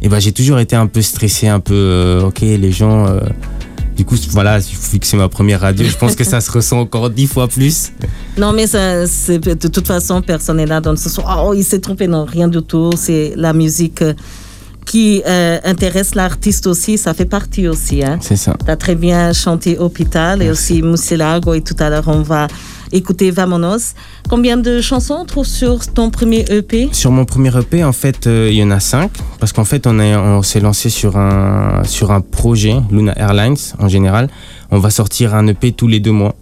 Et 0.01 0.07
ben, 0.07 0.21
j'ai 0.21 0.31
toujours 0.31 0.57
été 0.59 0.77
un 0.77 0.87
peu 0.87 1.01
stressé, 1.01 1.49
un 1.49 1.59
peu, 1.59 2.21
ok, 2.25 2.39
les 2.39 2.71
gens. 2.71 3.07
Du 3.95 4.05
coup, 4.05 4.15
voilà, 4.29 4.59
vu 4.59 4.99
que 4.99 5.05
c'est 5.05 5.17
ma 5.17 5.29
première 5.29 5.61
radio, 5.61 5.85
je 5.85 5.97
pense 5.97 6.15
que 6.15 6.23
ça 6.23 6.41
se 6.41 6.51
ressent 6.51 6.79
encore 6.79 7.09
dix 7.09 7.27
fois 7.27 7.47
plus. 7.47 7.91
Non, 8.37 8.53
mais 8.53 8.67
ça, 8.67 9.01
de 9.05 9.67
toute 9.67 9.87
façon, 9.87 10.21
personne 10.21 10.57
n'est 10.57 10.65
là 10.65 10.81
dans 10.81 10.91
le 10.91 10.97
oh, 11.43 11.53
il 11.53 11.63
s'est 11.63 11.79
trompé. 11.79 12.07
Non, 12.07 12.25
rien 12.25 12.47
du 12.47 12.61
tout. 12.61 12.91
C'est 12.95 13.33
la 13.35 13.53
musique 13.53 14.01
euh, 14.01 14.13
qui 14.91 15.23
euh, 15.25 15.57
intéresse 15.63 16.15
l'artiste 16.15 16.67
aussi, 16.67 16.97
ça 16.97 17.13
fait 17.13 17.23
partie 17.23 17.69
aussi. 17.69 18.03
Hein. 18.03 18.17
C'est 18.19 18.35
ça. 18.35 18.57
Tu 18.65 18.69
as 18.69 18.75
très 18.75 18.95
bien 18.95 19.31
chanté 19.31 19.77
Hôpital 19.77 20.41
et 20.41 20.49
aussi 20.49 20.81
Moussilago 20.81 21.53
et 21.53 21.61
tout 21.61 21.77
à 21.79 21.89
l'heure 21.89 22.09
on 22.09 22.21
va 22.23 22.47
écouter 22.91 23.31
Vamonos. 23.31 23.93
Combien 24.29 24.57
de 24.57 24.81
chansons 24.81 25.19
on 25.21 25.25
trouve 25.25 25.45
sur 25.45 25.87
ton 25.87 26.09
premier 26.09 26.43
EP 26.49 26.89
Sur 26.91 27.11
mon 27.11 27.23
premier 27.23 27.57
EP, 27.57 27.85
en 27.85 27.93
fait, 27.93 28.27
euh, 28.27 28.49
il 28.51 28.57
y 28.57 28.63
en 28.63 28.69
a 28.69 28.81
cinq. 28.81 29.11
Parce 29.39 29.53
qu'en 29.53 29.63
fait, 29.63 29.87
on, 29.87 29.97
on 29.97 30.41
s'est 30.41 30.59
lancé 30.59 30.89
sur 30.89 31.15
un, 31.15 31.83
sur 31.85 32.11
un 32.11 32.19
projet, 32.19 32.75
Luna 32.91 33.13
Airlines 33.17 33.55
en 33.79 33.87
général. 33.87 34.27
On 34.71 34.79
va 34.79 34.89
sortir 34.89 35.35
un 35.35 35.47
EP 35.47 35.71
tous 35.71 35.87
les 35.87 36.01
deux 36.01 36.11
mois. 36.11 36.35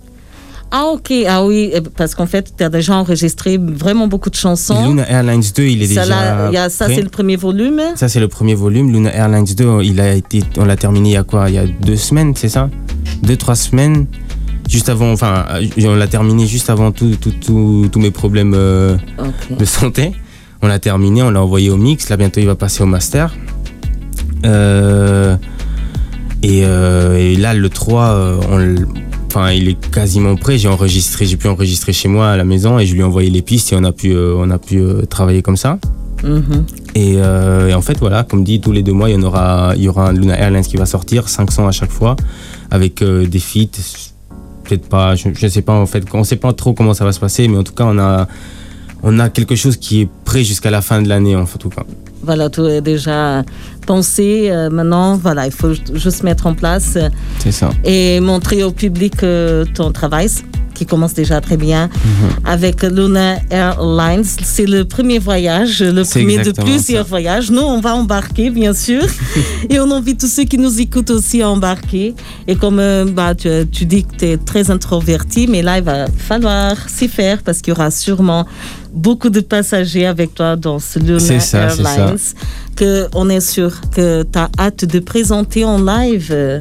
Ah 0.72 0.86
ok, 0.94 1.12
ah 1.28 1.44
oui, 1.46 1.72
eh, 1.74 1.82
parce 1.82 2.14
qu'en 2.14 2.28
fait 2.28 2.54
tu 2.56 2.64
as 2.64 2.70
déjà 2.70 2.94
enregistré 2.96 3.58
vraiment 3.58 4.08
beaucoup 4.08 4.30
de 4.30 4.36
chansons. 4.36 4.88
Luna 4.90 5.10
Airlines 5.10 5.44
2, 5.56 5.64
il 5.64 5.82
est 5.82 5.88
ça, 5.88 6.04
déjà. 6.04 6.52
là, 6.52 6.64
a, 6.66 6.70
ça 6.70 6.88
c'est 6.88 7.02
le 7.02 7.10
premier 7.10 7.38
volume. 7.38 7.82
Ça, 7.96 8.08
c'est 8.08 8.20
le 8.20 8.28
premier 8.28 8.54
volume. 8.54 8.92
Luna 8.92 9.12
Airlines 9.14 9.46
2, 9.58 9.82
il 9.84 10.00
a 10.00 10.14
été, 10.14 10.44
on 10.58 10.66
l'a 10.66 10.76
terminé 10.76 11.10
il 11.10 11.14
y 11.14 11.18
a 11.18 11.24
quoi? 11.24 11.50
Il 11.50 11.56
y 11.56 11.58
a 11.58 11.66
deux 11.66 11.96
semaines, 11.96 12.34
c'est 12.36 12.50
ça? 12.50 12.70
Deux, 13.24 13.36
trois 13.36 13.56
semaines. 13.56 14.06
Juste 14.70 14.90
avant, 14.90 15.12
enfin, 15.12 15.46
euh, 15.50 15.66
on 15.88 15.96
l'a 15.96 16.08
terminé 16.08 16.46
juste 16.46 16.70
avant 16.70 16.92
tout- 16.92 17.16
tout- 17.20 17.32
tout- 17.32 17.90
tous 17.92 18.00
mes 18.00 18.12
problèmes 18.12 18.54
euh, 18.56 18.96
de 19.58 19.66
santé. 19.66 20.12
On 20.62 20.68
l'a 20.68 20.78
terminé, 20.78 21.24
on 21.24 21.32
l'a 21.32 21.42
envoyé 21.42 21.72
au 21.72 21.78
mix. 21.78 22.10
Là, 22.10 22.18
bientôt, 22.18 22.40
il 22.42 22.46
va 22.46 22.54
passer 22.54 22.84
au 22.84 22.86
master. 22.86 23.34
Euh, 24.46 25.36
et, 26.44 26.62
euh, 26.64 27.18
et 27.18 27.36
là, 27.36 27.56
le 27.56 27.70
3, 27.70 28.04
euh, 28.10 28.40
on 28.52 28.58
enfin, 29.30 29.52
il 29.52 29.70
est 29.70 29.90
quasiment 29.92 30.36
prêt. 30.36 30.58
J'ai 30.58 30.68
enregistré, 30.68 31.26
j'ai 31.26 31.38
pu 31.38 31.48
enregistrer 31.48 31.94
chez 31.94 32.08
moi 32.08 32.32
à 32.32 32.38
la 32.38 32.44
maison 32.44 32.80
et 32.80 32.86
je 32.86 32.94
lui 32.94 33.02
ai 33.02 33.04
envoyé 33.04 33.30
les 33.30 33.42
pistes 33.42 33.72
et 33.72 33.76
on 33.76 33.84
a 33.84 33.92
pu, 33.92 34.12
euh, 34.12 34.36
on 34.38 34.50
a 34.50 34.58
pu 34.58 34.80
euh, 34.80 35.06
travailler 35.06 35.42
comme 35.42 35.58
ça. 35.58 35.80
Mhm. 36.24 36.66
Et, 36.96 37.16
euh, 37.18 37.70
et 37.70 37.74
en 37.74 37.82
fait, 37.82 37.98
voilà, 38.00 38.24
comme 38.24 38.44
dit, 38.44 38.60
tous 38.60 38.72
les 38.72 38.84
deux 38.84 38.92
mois, 38.92 39.10
il 39.10 39.16
y 39.16 39.18
en 39.18 39.24
aura, 39.24 39.74
il 39.76 39.84
y 39.84 39.88
aura 39.88 40.10
un 40.10 40.14
Luna 40.14 40.38
Airlines 40.38 40.64
qui 40.64 40.78
va 40.78 40.86
sortir, 40.86 41.30
500 41.30 41.68
à 41.68 41.72
chaque 41.72 41.92
fois, 41.92 42.16
avec 42.72 43.04
des 43.04 43.40
feats. 43.40 43.80
Peut-être 44.64 44.88
pas, 44.88 45.16
je, 45.16 45.30
je 45.34 45.48
sais 45.48 45.62
pas 45.62 45.74
en 45.74 45.86
fait, 45.86 46.04
on 46.14 46.24
sait 46.24 46.36
pas 46.36 46.54
trop 46.54 46.74
comment 46.74 46.94
ça 46.94 47.06
va 47.06 47.12
se 47.12 47.20
passer, 47.20 47.48
mais 47.48 47.58
en 47.58 47.64
tout 47.64 47.74
cas, 47.74 47.86
on 47.86 47.98
a, 47.98 48.28
on 49.02 49.18
a 49.20 49.30
quelque 49.30 49.56
chose 49.56 49.78
qui 49.78 50.02
est 50.02 50.10
prêt 50.26 50.44
jusqu'à 50.44 50.72
la 50.72 50.82
fin 50.82 51.02
de 51.02 51.08
l'année, 51.08 51.36
en 51.36 51.46
tout 51.46 51.70
cas. 51.70 51.86
Voilà, 52.24 52.50
tout 52.50 52.66
est 52.66 52.82
déjà 52.82 53.44
pensé. 53.86 54.50
Euh, 54.52 54.70
maintenant, 54.70 55.18
voilà, 55.18 55.46
il 55.46 55.52
faut 55.52 55.74
ju- 55.74 55.82
juste 55.94 56.24
mettre 56.24 56.48
en 56.48 56.54
place 56.54 56.94
euh, 56.98 57.10
ça. 57.52 57.70
et 57.84 58.20
montrer 58.20 58.64
au 58.64 58.72
public 58.72 59.24
euh, 59.24 59.66
ton 59.74 59.92
travail, 59.92 60.28
qui 60.76 60.86
commence 60.86 61.14
déjà 61.14 61.42
très 61.42 61.58
bien. 61.58 61.88
Mhm. 61.88 62.30
Avec 62.46 62.84
Luna 62.84 63.38
Airlines, 63.50 64.24
c'est 64.24 64.66
le 64.66 64.86
premier 64.86 65.20
voyage, 65.20 65.82
le 65.82 66.04
premier 66.04 66.38
de 66.38 66.52
plusieurs 66.52 67.06
voyages. 67.06 67.52
Nous, 67.52 67.62
on 67.62 67.82
va 67.82 67.96
embarquer, 67.96 68.50
bien 68.50 68.74
sûr. 68.74 69.04
et 69.70 69.80
on 69.80 69.92
invite 69.92 70.20
tous 70.22 70.28
ceux 70.28 70.44
qui 70.46 70.58
nous 70.58 70.80
écoutent 70.80 71.10
aussi 71.10 71.42
à 71.42 71.50
embarquer. 71.50 72.14
Et 72.48 72.56
comme 72.56 72.82
bah, 73.14 73.34
tu, 73.36 73.50
tu 73.72 73.86
dis 73.86 74.04
que 74.04 74.16
tu 74.18 74.26
es 74.26 74.38
très 74.38 74.72
introverti, 74.72 75.48
mais 75.50 75.62
là, 75.62 75.80
il 75.80 75.84
va 75.84 76.06
falloir 76.18 76.76
s'y 76.88 77.08
faire 77.10 77.40
parce 77.44 77.62
qu'il 77.62 77.74
y 77.74 77.76
aura 77.76 77.92
sûrement 77.92 78.46
beaucoup 78.94 79.30
de 79.30 79.40
passagers 79.42 80.06
avec 80.06 80.34
toi 80.36 80.56
dans 80.56 80.80
ce 80.80 81.00
Luna 81.00 81.40
ça. 81.40 81.60
Airlines 81.68 82.18
que 82.76 83.08
on 83.14 83.30
est 83.30 83.42
sûr 83.42 83.80
que 83.96 84.24
tu 84.24 84.38
as 84.40 84.50
hâte 84.58 84.86
de 84.86 85.00
présenter 85.00 85.66
en 85.66 85.78
live 85.84 86.30
euh, 86.32 86.60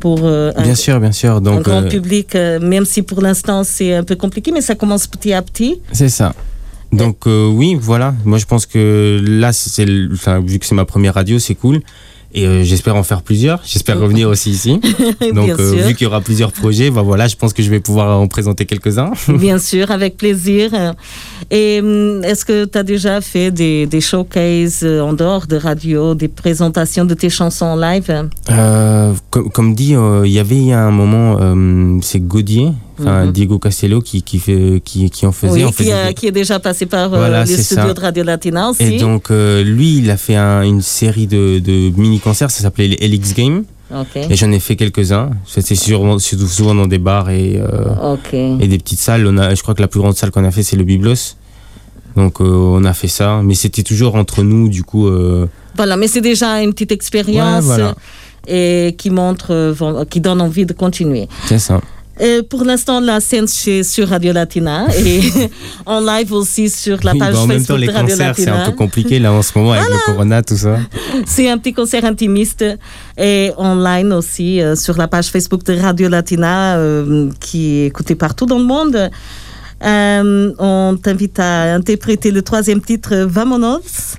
pour 0.00 0.20
euh, 0.24 0.52
un, 0.56 0.62
Bien 0.62 0.74
sûr, 0.74 1.00
bien 1.00 1.12
sûr. 1.12 1.36
un 1.36 1.40
Donc, 1.40 1.62
grand 1.62 1.82
euh, 1.84 1.88
public, 1.88 2.34
euh, 2.34 2.60
même 2.60 2.84
si 2.84 3.02
pour 3.02 3.20
l'instant 3.22 3.64
c'est 3.64 3.94
un 3.94 4.04
peu 4.04 4.16
compliqué, 4.16 4.52
mais 4.52 4.60
ça 4.60 4.74
commence 4.74 5.06
petit 5.06 5.32
à 5.32 5.42
petit. 5.42 5.80
c'est 5.92 6.08
ça. 6.08 6.34
Donc, 6.92 7.26
oui, 7.26 7.76
voilà. 7.80 8.14
Moi, 8.24 8.38
je 8.38 8.44
pense 8.44 8.66
que 8.66 9.20
là, 9.26 9.52
c'est, 9.52 9.84
le- 9.84 10.10
enfin, 10.12 10.38
vu 10.38 10.60
que 10.60 10.66
c'est 10.66 10.76
ma 10.76 10.84
première 10.84 11.14
radio, 11.14 11.40
c'est 11.40 11.56
cool. 11.56 11.80
Et 12.36 12.46
euh, 12.46 12.64
j'espère 12.64 12.96
en 12.96 13.04
faire 13.04 13.22
plusieurs. 13.22 13.60
J'espère 13.64 14.00
revenir 14.00 14.28
aussi 14.28 14.50
ici. 14.50 14.80
Donc, 15.32 15.50
euh, 15.50 15.86
vu 15.86 15.94
qu'il 15.94 16.04
y 16.04 16.06
aura 16.06 16.20
plusieurs 16.20 16.50
projets, 16.50 16.90
bah 16.90 17.02
voilà, 17.02 17.28
je 17.28 17.36
pense 17.36 17.52
que 17.52 17.62
je 17.62 17.70
vais 17.70 17.78
pouvoir 17.78 18.20
en 18.20 18.26
présenter 18.26 18.66
quelques-uns. 18.66 19.12
bien 19.28 19.58
sûr, 19.58 19.92
avec 19.92 20.16
plaisir. 20.16 20.94
Et 21.52 21.80
hum, 21.80 22.24
est-ce 22.24 22.44
que 22.44 22.64
tu 22.64 22.76
as 22.76 22.82
déjà 22.82 23.20
fait 23.20 23.52
des, 23.52 23.86
des 23.86 24.00
showcases 24.00 24.80
euh, 24.82 25.00
en 25.00 25.12
dehors 25.12 25.46
de 25.46 25.56
radio, 25.56 26.16
des 26.16 26.26
présentations 26.26 27.04
de 27.04 27.14
tes 27.14 27.30
chansons 27.30 27.66
en 27.66 27.76
live? 27.76 28.28
Euh, 28.50 29.12
comme, 29.30 29.50
comme 29.50 29.74
dit, 29.76 29.94
il 30.24 30.32
y 30.32 30.40
avait 30.40 30.56
il 30.56 30.66
y 30.66 30.72
a 30.72 30.80
un 30.80 30.90
moment, 30.90 31.38
c'est 32.02 32.20
Gaudier, 32.20 32.72
enfin 33.00 33.24
Mhm. 33.26 33.32
Diego 33.32 33.58
Castello 33.58 34.00
qui, 34.00 34.22
qui, 34.22 34.38
fait, 34.38 34.80
qui, 34.84 35.10
qui 35.10 35.26
en 35.26 35.32
faisait. 35.32 35.64
Oui, 35.64 35.72
qui, 35.72 35.90
a- 35.92 36.08
des- 36.08 36.14
qui 36.14 36.26
est 36.28 36.32
déjà 36.32 36.58
passé 36.60 36.86
par 36.86 37.12
euh, 37.14 37.44
les 37.44 37.56
studios 37.56 37.86
ça. 37.88 37.92
de 37.94 38.00
Radio 38.00 38.24
Latina 38.24 38.70
aussi. 38.70 38.82
Et 38.84 38.98
donc, 38.98 39.30
euh, 39.30 39.62
lui, 39.62 39.98
il 39.98 40.10
a 40.10 40.16
fait 40.16 40.36
un- 40.36 40.62
une 40.62 40.82
série 40.82 41.26
de, 41.26 41.58
de 41.58 41.90
mini-concerts, 42.00 42.50
ça 42.50 42.62
s'appelait 42.62 42.88
les 42.88 42.98
Helix 43.00 43.34
Games. 43.34 43.64
Et 44.16 44.34
j'en 44.34 44.50
ai 44.50 44.58
fait 44.58 44.74
quelques-uns. 44.74 45.30
C'était 45.46 45.76
surtout 45.76 46.18
souvent 46.48 46.74
dans 46.74 46.86
des 46.86 46.98
bars 46.98 47.30
et, 47.30 47.60
euh, 47.60 48.16
et 48.60 48.66
des 48.66 48.78
petites 48.78 48.98
salles. 48.98 49.24
On 49.26 49.38
a, 49.38 49.54
je 49.54 49.62
crois 49.62 49.74
que 49.74 49.82
la 49.82 49.86
plus 49.88 50.00
grande 50.00 50.16
salle 50.16 50.32
qu'on 50.32 50.44
a 50.44 50.50
fait, 50.50 50.64
c'est 50.64 50.76
le 50.76 50.82
Biblos. 50.84 51.36
Donc, 52.16 52.40
euh, 52.40 52.44
on 52.44 52.84
a 52.84 52.92
fait 52.92 53.06
ça. 53.08 53.40
Mais 53.44 53.54
c'était 53.54 53.82
toujours 53.84 54.16
entre 54.16 54.42
nous, 54.42 54.68
du 54.68 54.82
coup. 54.82 55.06
euh, 55.06 55.46
Voilà, 55.76 55.96
mais 55.96 56.08
c'est 56.08 56.20
déjà 56.22 56.60
une 56.62 56.72
petite 56.72 56.90
expérience 56.92 57.64
Ouais, 57.66 57.74
voilà. 57.76 57.94
et 58.48 58.94
qui 58.98 59.10
montre, 59.10 59.74
qui 60.10 60.20
donne 60.20 60.40
envie 60.40 60.66
de 60.66 60.72
continuer. 60.72 61.28
c'est 61.46 61.58
ça. 61.60 61.80
Euh, 62.20 62.42
pour 62.48 62.64
l'instant, 62.64 63.00
la 63.00 63.18
scène 63.20 63.48
chez, 63.48 63.82
sur 63.82 64.08
Radio 64.08 64.32
Latina 64.32 64.86
et 65.04 65.20
en 65.86 66.00
live 66.00 66.32
aussi 66.32 66.68
sur 66.70 66.98
la 67.02 67.12
Oui, 67.12 67.18
page 67.18 67.32
bah, 67.34 67.40
en 67.40 67.46
même 67.46 67.58
temps, 67.64 67.74
Facebook 67.74 67.80
les 67.80 67.86
de 67.88 67.92
Radio 67.92 68.08
concerts, 68.16 68.34
c'est 68.36 68.48
un 68.48 68.64
peu 68.66 68.72
compliqué 68.72 69.18
là 69.18 69.32
en 69.32 69.42
ce 69.42 69.50
moment 69.58 69.72
avec 69.72 69.88
le 69.88 69.96
Corona, 70.06 70.42
tout 70.42 70.56
ça. 70.56 70.78
C'est 71.26 71.48
un 71.50 71.58
petit 71.58 71.72
concert 71.72 72.04
intimiste 72.04 72.64
et 73.18 73.50
online 73.58 74.12
aussi 74.12 74.60
euh, 74.60 74.76
sur 74.76 74.96
la 74.96 75.08
page 75.08 75.26
Facebook 75.28 75.64
de 75.64 75.76
Radio 75.76 76.08
Latina 76.08 76.76
euh, 76.76 77.30
qui 77.40 77.78
est 77.80 77.86
écoutée 77.86 78.14
partout 78.14 78.46
dans 78.46 78.58
le 78.58 78.64
monde. 78.64 79.10
On 79.80 80.96
t'invite 81.02 81.38
à 81.40 81.74
interpréter 81.74 82.30
le 82.30 82.42
troisième 82.42 82.80
titre, 82.80 83.14
Vamonos. 83.16 84.16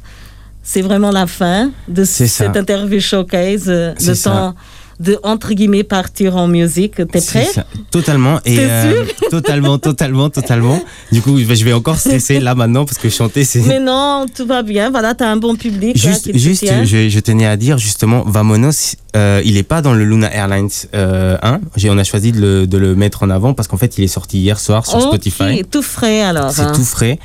C'est 0.61 0.81
vraiment 0.81 1.11
la 1.11 1.27
fin 1.27 1.71
de 1.87 2.03
C'est 2.03 2.27
ça. 2.27 2.45
cette 2.45 2.57
interview 2.57 2.99
showcase. 2.99 3.65
C'est 3.97 4.07
Le 4.09 4.15
ça. 4.15 4.29
temps 4.31 4.55
de, 4.99 5.19
entre 5.23 5.53
guillemets, 5.53 5.83
partir 5.83 6.35
en 6.37 6.47
musique. 6.47 6.95
T'es 6.95 7.21
prêt? 7.21 7.45
ça. 7.45 7.65
Totalement. 7.91 8.39
Et 8.45 8.57
euh, 8.59 9.05
totalement, 9.29 9.77
totalement, 9.77 10.29
totalement. 10.29 10.81
Du 11.11 11.21
coup, 11.21 11.37
je 11.37 11.63
vais 11.65 11.73
encore 11.73 11.97
stresser 11.97 12.39
là 12.39 12.55
maintenant 12.55 12.85
parce 12.85 12.97
que 12.97 13.09
chanter, 13.09 13.43
c'est. 13.43 13.59
Mais 13.61 13.79
non, 13.79 14.25
tout 14.33 14.45
va 14.45 14.63
bien. 14.63 14.89
Voilà, 14.91 15.13
t'as 15.15 15.27
un 15.29 15.37
bon 15.37 15.55
public. 15.55 16.01
là, 16.03 16.11
Juste, 16.11 16.31
qui 16.31 16.39
juste 16.39 16.65
je, 16.85 17.09
je 17.09 17.19
tenais 17.19 17.45
à 17.45 17.57
dire 17.57 17.77
justement, 17.77 18.23
Vamonos, 18.25 18.95
euh, 19.15 19.41
il 19.45 19.57
est 19.57 19.63
pas 19.63 19.81
dans 19.81 19.93
le 19.93 20.05
Luna 20.05 20.33
Airlines 20.33 20.69
euh, 20.93 21.37
1. 21.41 21.59
J'ai- 21.75 21.89
On 21.89 21.97
a 21.97 22.03
choisi 22.03 22.31
de 22.31 22.39
le, 22.41 22.67
de 22.67 22.77
le 22.77 22.95
mettre 22.95 23.23
en 23.23 23.29
avant 23.29 23.53
parce 23.53 23.67
qu'en 23.67 23.77
fait, 23.77 23.97
il 23.97 24.03
est 24.03 24.07
sorti 24.07 24.39
hier 24.39 24.59
soir 24.59 24.85
sur 24.85 24.97
Ok, 24.97 25.03
Spotify. 25.03 25.63
tout 25.69 25.81
frais 25.81 26.21
alors. 26.21 26.51
C'est 26.51 26.61
hein. 26.61 26.71
tout 26.75 26.83
frais. 26.83 27.19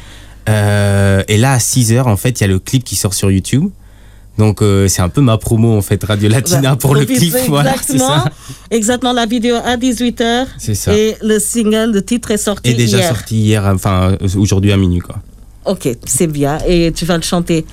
Euh, 0.48 1.22
et 1.28 1.36
là, 1.36 1.52
à 1.52 1.58
6h, 1.58 2.02
en 2.02 2.16
fait, 2.16 2.40
il 2.40 2.42
y 2.42 2.44
a 2.44 2.48
le 2.48 2.58
clip 2.58 2.82
qui 2.84 2.96
sort 2.96 3.14
sur 3.14 3.30
YouTube. 3.30 3.68
Donc, 4.38 4.62
euh, 4.62 4.88
c'est 4.88 5.02
un 5.02 5.08
peu 5.10 5.20
ma 5.20 5.36
promo, 5.36 5.76
en 5.76 5.82
fait, 5.82 6.02
Radio 6.02 6.28
Latina 6.28 6.70
Bah, 6.70 6.76
pour 6.76 6.94
le 6.94 7.04
clip. 7.04 7.34
Voilà, 7.48 7.72
exactement, 7.74 8.08
ça. 8.08 8.24
exactement 8.70 9.12
la 9.12 9.26
vidéo 9.26 9.56
à 9.62 9.76
18h. 9.76 10.46
C'est 10.58 10.74
ça. 10.74 10.96
Et 10.96 11.16
le 11.22 11.38
single, 11.38 11.92
le 11.92 12.02
titre 12.02 12.30
est 12.30 12.38
sorti 12.38 12.70
Et 12.70 12.74
déjà 12.74 12.98
hier. 12.98 13.08
sorti 13.08 13.36
hier, 13.40 13.64
enfin, 13.66 14.16
euh, 14.22 14.28
aujourd'hui 14.36 14.72
à 14.72 14.76
minuit, 14.78 15.00
quoi. 15.00 15.16
Ok, 15.66 15.88
c'est 16.06 16.26
bien. 16.26 16.58
Et 16.66 16.90
tu 16.92 17.04
vas 17.04 17.16
le 17.16 17.22
chanter 17.22 17.66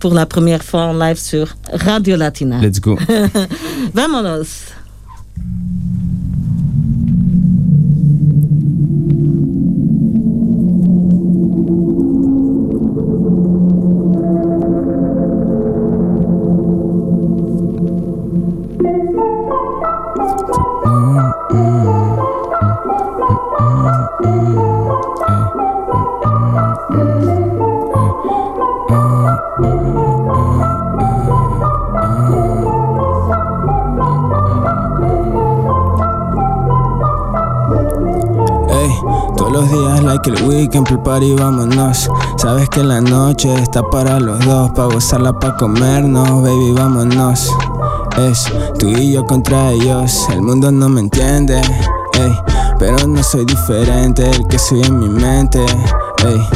pour 0.00 0.12
la 0.14 0.26
première 0.26 0.64
fois 0.64 0.82
en 0.86 0.98
live 0.98 1.18
sur 1.18 1.56
Radio 1.72 2.16
Latina. 2.16 2.58
Let's 2.60 2.80
go. 2.80 2.98
Vámonos. 3.94 4.48
Noche 43.38 43.62
está 43.62 43.84
para 43.84 44.18
los 44.18 44.44
dos, 44.44 44.72
pa' 44.72 44.86
gozarla, 44.86 45.32
pa' 45.32 45.56
comernos, 45.56 46.42
baby, 46.42 46.72
vámonos. 46.72 47.48
Es 48.18 48.44
tú 48.80 48.88
y 48.88 49.12
yo 49.12 49.24
contra 49.26 49.70
ellos, 49.70 50.26
el 50.32 50.42
mundo 50.42 50.72
no 50.72 50.88
me 50.88 51.02
entiende, 51.02 51.60
ey, 52.14 52.36
pero 52.80 53.06
no 53.06 53.22
soy 53.22 53.44
diferente, 53.44 54.28
el 54.28 54.44
que 54.48 54.58
soy 54.58 54.82
en 54.82 54.98
mi 54.98 55.08
mente, 55.08 55.64
ey, 56.26 56.48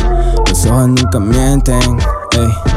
los 0.49 0.67
ojos 0.67 0.89
nunca 0.89 1.21
mienten, 1.21 1.99
ey. 2.33 2.73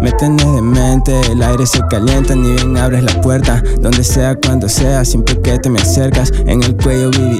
Me 0.00 0.12
tenés 0.12 0.52
de 0.52 0.60
mente, 0.60 1.18
el 1.30 1.42
aire 1.42 1.64
se 1.64 1.80
calienta, 1.88 2.34
ni 2.34 2.52
bien 2.52 2.76
abres 2.76 3.02
la 3.04 3.20
puerta. 3.22 3.62
Donde 3.80 4.04
sea, 4.04 4.36
cuando 4.38 4.68
sea, 4.68 5.02
siempre 5.02 5.40
que 5.40 5.58
te 5.58 5.70
me 5.70 5.80
acercas. 5.80 6.30
En 6.44 6.62
el 6.62 6.76
cuello 6.76 7.10
viví, 7.10 7.33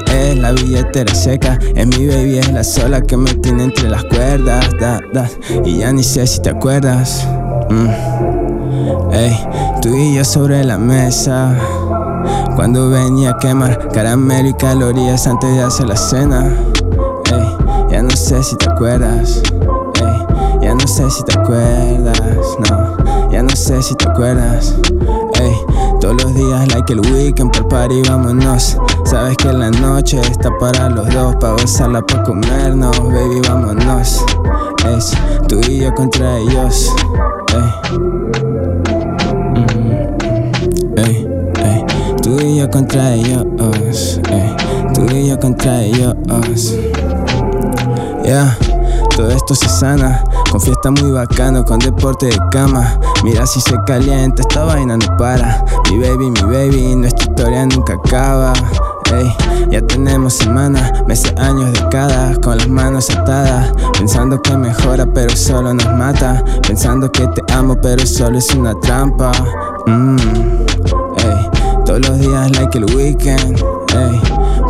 billetera 0.55 1.15
seca. 1.15 1.59
En 1.75 1.89
mi 1.91 2.07
baby 2.07 2.39
es 2.39 2.53
la 2.53 2.65
sola 2.65 3.01
que 3.01 3.17
me 3.17 3.33
tiene 3.35 3.65
entre 3.65 3.89
las 3.89 4.05
cuerdas. 4.05 4.65
Da, 4.81 5.01
da, 5.13 5.29
y 5.65 5.79
ya 5.79 5.93
ni 5.93 6.03
sé 6.03 6.27
si 6.27 6.41
te 6.41 6.51
acuerdas. 6.51 7.27
Mm. 7.71 8.35
Ey, 9.13 9.39
tú 9.81 9.95
y 9.95 10.15
yo 10.15 10.25
sobre 10.25 10.65
la 10.65 10.79
mesa. 10.79 11.57
Cuando 12.57 12.89
venía 12.91 13.31
a 13.31 13.39
quemar 13.39 13.89
caramelo 13.89 14.49
y 14.49 14.55
calorías 14.55 15.27
antes 15.27 15.55
de 15.55 15.63
hacer 15.63 15.89
la 15.89 15.97
cena. 15.97 16.53
Ey, 17.33 17.57
ya 17.91 18.03
no 18.03 18.11
sé 18.11 18.43
si 18.43 18.57
te 18.57 18.71
acuerdas. 18.71 19.43
Ey, 20.01 20.63
ya 20.63 20.75
no 20.75 20.87
sé 20.87 21.11
si 21.11 21.23
te 21.25 21.39
acuerdas. 21.39 22.19
No, 22.71 23.31
ya 23.31 23.43
no 23.43 23.55
sé 23.55 23.83
si 23.83 23.95
te 23.95 24.09
acuerdas. 24.09 24.75
Ey, 25.41 25.53
todos 26.01 26.23
los 26.23 26.35
días 26.35 26.69
like 26.75 26.93
el 26.93 27.01
weekend 27.01 27.53
por 27.53 27.69
party 27.69 28.03
vámonos. 28.03 28.77
Sabes 29.15 29.37
que 29.37 29.53
la 29.53 29.71
noche 29.71 30.21
está 30.29 30.51
para 30.59 30.89
los 30.89 31.09
dos, 31.15 31.37
para 31.37 31.53
gozarla, 31.53 32.03
para 32.03 32.25
comernos, 32.25 32.99
baby 32.99 33.41
vámonos. 33.49 34.25
Es 34.89 35.13
tú 35.47 35.61
y 35.69 35.83
yo 35.83 35.95
contra 35.95 36.37
ellos. 36.39 36.93
Ey. 37.55 37.97
Mm, 39.57 40.99
ey, 40.99 41.29
ey. 41.63 41.85
Tú 42.25 42.41
y 42.41 42.57
yo 42.57 42.69
contra 42.69 43.15
ellos. 43.15 43.47
Ey. 44.33 44.57
Tú 44.95 45.07
y 45.15 45.29
yo 45.29 45.39
contra 45.39 45.83
ellos. 45.83 46.17
Yeah. 48.25 48.59
Todo 49.15 49.31
esto 49.31 49.55
se 49.55 49.69
sana, 49.69 50.25
con 50.51 50.61
fiesta 50.61 50.91
muy 50.91 51.13
bacano, 51.13 51.65
con 51.65 51.79
deporte 51.79 52.27
de 52.27 52.39
cama. 52.51 52.99
Mira 53.23 53.47
si 53.47 53.61
se 53.61 53.77
calienta, 53.87 54.43
esta 54.43 54.65
vaina 54.65 54.97
no 54.97 55.17
para. 55.17 55.65
Mi 55.89 56.01
baby, 56.01 56.31
mi 56.31 56.41
baby, 56.41 56.97
nuestra 56.97 57.31
historia 57.31 57.65
nunca 57.67 57.95
acaba. 57.95 58.53
Ya 59.75 59.85
tenemos 59.85 60.35
semanas, 60.35 61.05
meses, 61.09 61.35
años, 61.37 61.73
décadas, 61.73 62.39
con 62.39 62.57
las 62.59 62.69
manos 62.69 63.11
atadas. 63.11 63.73
Pensando 63.99 64.41
que 64.41 64.57
mejora, 64.57 65.05
pero 65.05 65.35
solo 65.35 65.75
nos 65.75 65.93
mata. 65.95 66.45
Pensando 66.65 67.11
que 67.11 67.27
te 67.27 67.43
amo, 67.53 67.75
pero 67.83 68.07
solo 68.07 68.39
es 68.39 68.55
una 68.55 68.79
trampa. 68.79 69.33
Mm, 69.89 70.17
ey, 71.17 71.51
todos 71.85 72.09
los 72.09 72.21
días 72.21 72.53
like 72.53 72.79
el 72.79 72.85
weekend. 72.95 73.65
Ey, 73.97 74.21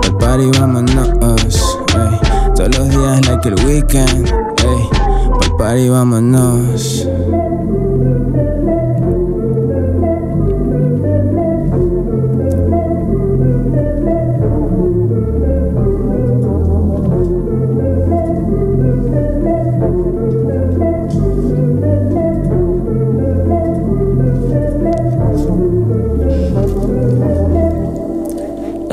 por 0.00 0.16
party 0.16 0.50
vámonos. 0.58 1.76
Ey, 1.92 2.54
todos 2.56 2.78
los 2.78 2.88
días 2.88 3.28
like 3.28 3.46
el 3.46 3.66
weekend. 3.66 4.26
Ey, 4.26 4.88
por 5.38 5.56
party 5.58 5.90
vámonos. 5.90 7.06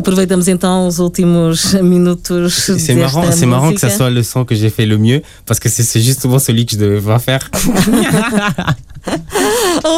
Aproveitamos 0.01 0.47
então 0.47 0.87
os 0.87 0.97
últimos 0.97 1.75
minutos. 1.75 2.53
C'est 2.79 2.95
marrant, 2.95 3.31
c'est 3.31 3.45
marrant 3.45 3.71
que 3.71 3.79
ça 3.79 3.91
soit 3.91 4.09
le 4.09 4.23
son 4.23 4.45
que 4.45 4.55
j'ai 4.55 4.71
fait 4.71 4.87
le 4.87 4.97
mieux 4.97 5.21
parce 5.45 5.59
que 5.59 5.69
c'est 5.69 6.01
justement 6.01 6.39
celui 6.39 6.65
que 6.65 6.71
je 6.71 6.77
devais 6.77 7.19
faire. 7.19 7.51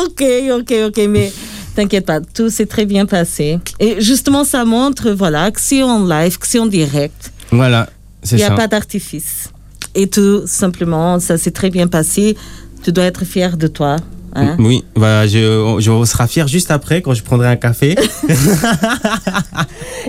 ok, 0.04 0.22
ok, 0.60 0.74
ok, 0.88 0.98
mais 1.08 1.32
t'inquiète 1.74 2.06
pas, 2.06 2.20
tout 2.20 2.50
s'est 2.50 2.66
très 2.66 2.86
bien 2.86 3.06
passé. 3.06 3.60
Et 3.80 4.02
justement, 4.02 4.44
ça 4.44 4.66
montre, 4.66 5.12
voilà, 5.12 5.50
que 5.52 5.62
c'est 5.62 5.84
en 5.84 6.06
live, 6.06 6.38
que 6.38 6.48
c'est 6.48 6.60
en 6.60 6.66
direct. 6.66 7.32
Voilà, 7.50 7.88
c'est 8.22 8.36
Il 8.36 8.40
n'y 8.40 8.44
a 8.44 8.52
pas 8.52 8.68
d'artifice. 8.68 9.50
Et 9.96 10.08
tout 10.08 10.42
simplement, 10.46 11.18
ça 11.22 11.38
s'est 11.38 11.52
très 11.52 11.70
bien 11.70 11.88
passé. 11.88 12.36
Tu 12.84 12.92
dois 12.92 13.06
être 13.06 13.24
fier 13.24 13.56
de 13.56 13.68
toi. 13.68 13.96
hein. 14.36 14.56
Oui, 14.60 14.84
bah, 14.96 15.28
je, 15.28 15.78
je 15.80 16.06
serai 16.06 16.28
fier 16.28 16.48
juste 16.48 16.72
après 16.72 17.02
quand 17.04 17.14
je 17.14 17.22
prendrai 17.24 17.48
un 17.48 17.56
café. 17.56 17.96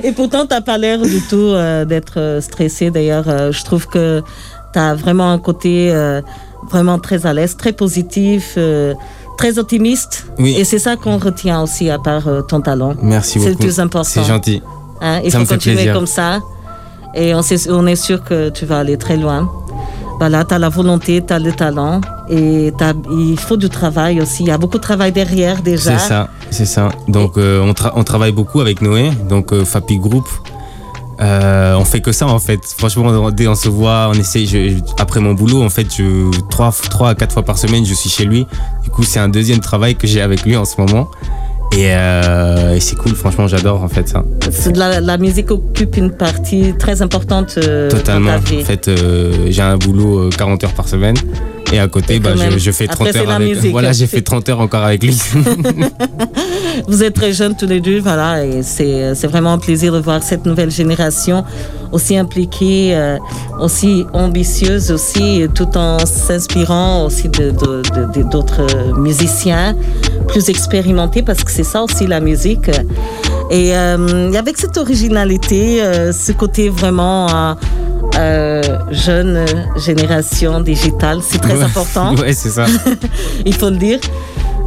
Et 0.03 0.13
pourtant, 0.13 0.47
tu 0.47 0.55
n'as 0.55 0.61
pas 0.61 0.79
l'air 0.79 1.01
du 1.01 1.21
tout 1.23 1.37
euh, 1.37 1.85
d'être 1.85 2.19
euh, 2.19 2.41
stressé. 2.41 2.91
D'ailleurs, 2.91 3.25
euh, 3.29 3.53
je 3.53 3.65
trouve 3.65 3.87
que 3.87 4.23
tu 4.73 4.79
as 4.79 4.95
vraiment 4.95 5.31
un 5.31 5.39
côté 5.39 5.91
euh, 5.93 6.21
vraiment 6.71 6.99
très 6.99 7.27
à 7.27 7.33
l'aise, 7.33 7.57
très 7.57 7.73
positif, 7.73 8.59
très 9.39 9.59
optimiste. 9.59 10.27
Oui. 10.39 10.55
Et 10.59 10.65
c'est 10.65 10.79
ça 10.79 10.97
qu'on 10.97 11.19
retient 11.19 11.63
aussi, 11.63 11.91
à 11.91 11.99
part 11.99 12.27
euh, 12.29 12.41
ton 12.43 12.61
talent. 12.61 12.95
Merci 13.03 13.33
C'est 13.35 13.51
beaucoup. 13.51 13.51
le 13.63 13.69
plus 13.69 13.81
important. 13.81 14.09
C'est 14.11 14.25
gentil. 14.25 14.63
Hein, 15.01 15.21
il 15.25 15.31
Ça 15.31 15.39
faut 15.39 15.43
me 15.45 15.49
fait 15.49 15.55
continuer 15.55 15.77
plaisir. 15.77 15.95
comme 15.95 16.07
ça. 16.07 16.41
Et 17.15 17.35
on, 17.35 17.43
sait- 17.43 17.71
on 17.71 17.87
est 17.87 17.97
sûr 17.97 18.25
que 18.25 18.49
tu 18.49 18.65
vas 18.67 18.79
aller 18.81 18.97
très 18.97 19.17
loin. 19.17 19.49
Voilà, 20.19 20.45
tu 20.45 20.55
as 20.55 20.59
la 20.59 20.69
volonté, 20.69 21.23
tu 21.27 21.33
as 21.33 21.39
le 21.39 21.53
talent. 21.53 22.01
Et 22.31 22.73
il 23.11 23.39
faut 23.39 23.57
du 23.57 23.69
travail 23.69 24.21
aussi. 24.21 24.45
Il 24.45 24.49
y 24.49 24.53
a 24.53 24.59
beaucoup 24.59 24.79
de 24.79 24.83
travail 24.83 25.13
derrière 25.13 25.61
déjà. 25.63 25.99
C'est 25.99 26.09
ça, 26.09 26.29
c'est 26.51 26.65
ça. 26.67 26.89
Donc 27.09 27.37
euh, 27.37 27.61
on, 27.63 27.73
tra- 27.73 27.93
on 27.97 28.05
travaille 28.05 28.33
beaucoup 28.33 28.61
avec 28.61 28.81
Noé, 28.81 29.11
donc 29.29 29.53
euh, 29.53 29.65
Fapi 29.65 29.99
Group. 29.99 30.27
Euh, 31.21 31.75
on 31.77 31.85
fait 31.85 32.01
que 32.01 32.11
ça 32.13 32.27
en 32.27 32.39
fait. 32.41 32.61
Franchement, 32.77 33.31
dès 33.31 33.47
on 33.47 33.55
se 33.55 33.69
voit, 33.69 34.09
on 34.11 34.15
essaye. 34.15 34.47
je- 34.47 34.79
après 34.99 35.21
mon 35.21 35.35
boulot, 35.35 35.63
en 35.63 35.71
fait, 35.71 35.87
je, 35.97 36.31
trois, 36.51 36.73
trois 36.91 37.11
à 37.11 37.15
quatre 37.15 37.33
fois 37.33 37.43
par 37.45 37.57
semaine, 37.59 37.85
je 37.85 37.95
suis 37.95 38.11
chez 38.11 38.25
lui. 38.25 38.47
Du 38.83 38.91
coup, 38.91 39.03
c'est 39.05 39.21
un 39.21 39.29
deuxième 39.29 39.61
travail 39.61 39.95
que 39.95 40.07
j'ai 40.07 40.21
avec 40.23 40.45
lui 40.45 40.57
en 40.57 40.65
ce 40.65 40.81
moment. 40.81 41.09
Et, 41.77 41.89
euh, 41.91 42.75
et 42.75 42.81
c'est 42.81 42.95
cool, 42.97 43.15
franchement, 43.15 43.49
j'adore 43.49 43.83
en 43.83 43.89
fait 43.89 44.09
ça. 44.09 44.23
De 44.23 44.79
La, 44.79 45.01
la 45.01 45.19
musique 45.19 45.51
occupe 45.51 45.97
une 45.97 46.13
partie 46.13 46.73
très 46.79 47.03
importante 47.03 47.57
euh, 47.59 47.91
Totalement. 47.91 48.35
dans 48.37 48.41
ta 48.41 48.51
vie. 48.51 48.61
En 48.63 48.65
fait, 48.65 48.87
euh, 48.89 49.47
j'ai 49.51 49.63
un 49.63 49.77
boulot 49.77 50.27
euh, 50.27 50.31
40 50.31 50.63
heures 50.65 50.73
par 50.73 50.89
semaine. 50.89 51.17
Et 51.73 51.79
à 51.81 51.89
côté, 51.89 52.21
bah, 52.21 52.31
je, 52.37 52.59
je 52.59 52.71
fais 52.71 52.87
30 52.87 53.09
Après, 53.09 53.13
c'est 53.13 53.19
heures 53.27 53.31
avec 53.33 53.49
musique. 53.57 53.73
Voilà, 53.73 53.93
j'ai 53.93 54.07
fait 54.07 54.21
30 54.23 54.49
heures 54.51 54.61
encore 54.61 54.85
avec 54.85 55.03
lui. 55.03 55.17
Vous 56.89 57.03
êtes 57.03 57.15
très 57.15 57.33
jeunes 57.33 57.57
tous 57.57 57.67
les 57.67 57.81
deux, 57.81 58.01
voilà, 58.01 58.45
et 58.45 58.63
c'est 58.63 59.15
c'est 59.15 59.27
vraiment 59.29 59.53
un 59.55 59.59
plaisir 59.59 59.93
de 59.93 59.99
voir 60.01 60.23
cette 60.23 60.45
nouvelle 60.45 60.71
génération 60.71 61.45
aussi 61.93 62.17
impliquée, 62.17 62.91
euh, 62.95 63.17
aussi 63.61 64.05
ambitieuse 64.13 64.91
aussi, 64.91 65.47
tout 65.55 65.77
en 65.77 65.99
s'inspirant 66.05 67.05
aussi 67.07 67.29
de- 67.29 67.51
de- 67.53 67.83
de- 67.95 68.13
de- 68.23 68.29
d'autres 68.29 68.67
musiciens 68.99 69.77
plus 70.27 70.49
expérimentés, 70.49 71.23
parce 71.23 71.45
que 71.45 71.51
c'est 71.53 71.63
ça 71.65 71.83
aussi 71.83 72.07
la 72.09 72.21
musique. 72.21 72.69
Et 73.51 73.77
euh, 73.77 74.33
avec 74.33 74.57
cette 74.59 74.77
originalité, 74.77 75.81
euh, 75.83 76.13
ce 76.13 76.33
côté 76.33 76.69
vraiment 76.71 77.29
euh, 78.19 78.63
jeune 78.91 79.45
génération 79.77 80.61
digitale, 80.61 81.19
c'est 81.23 81.39
très 81.39 81.57
Ouais. 81.57 81.65
important 81.65 82.15
ouais, 82.21 82.33
c'est 82.33 82.51
ça. 82.51 82.67
il 83.45 83.55
faut 83.55 83.71
le 83.71 83.77
dire. 83.77 83.99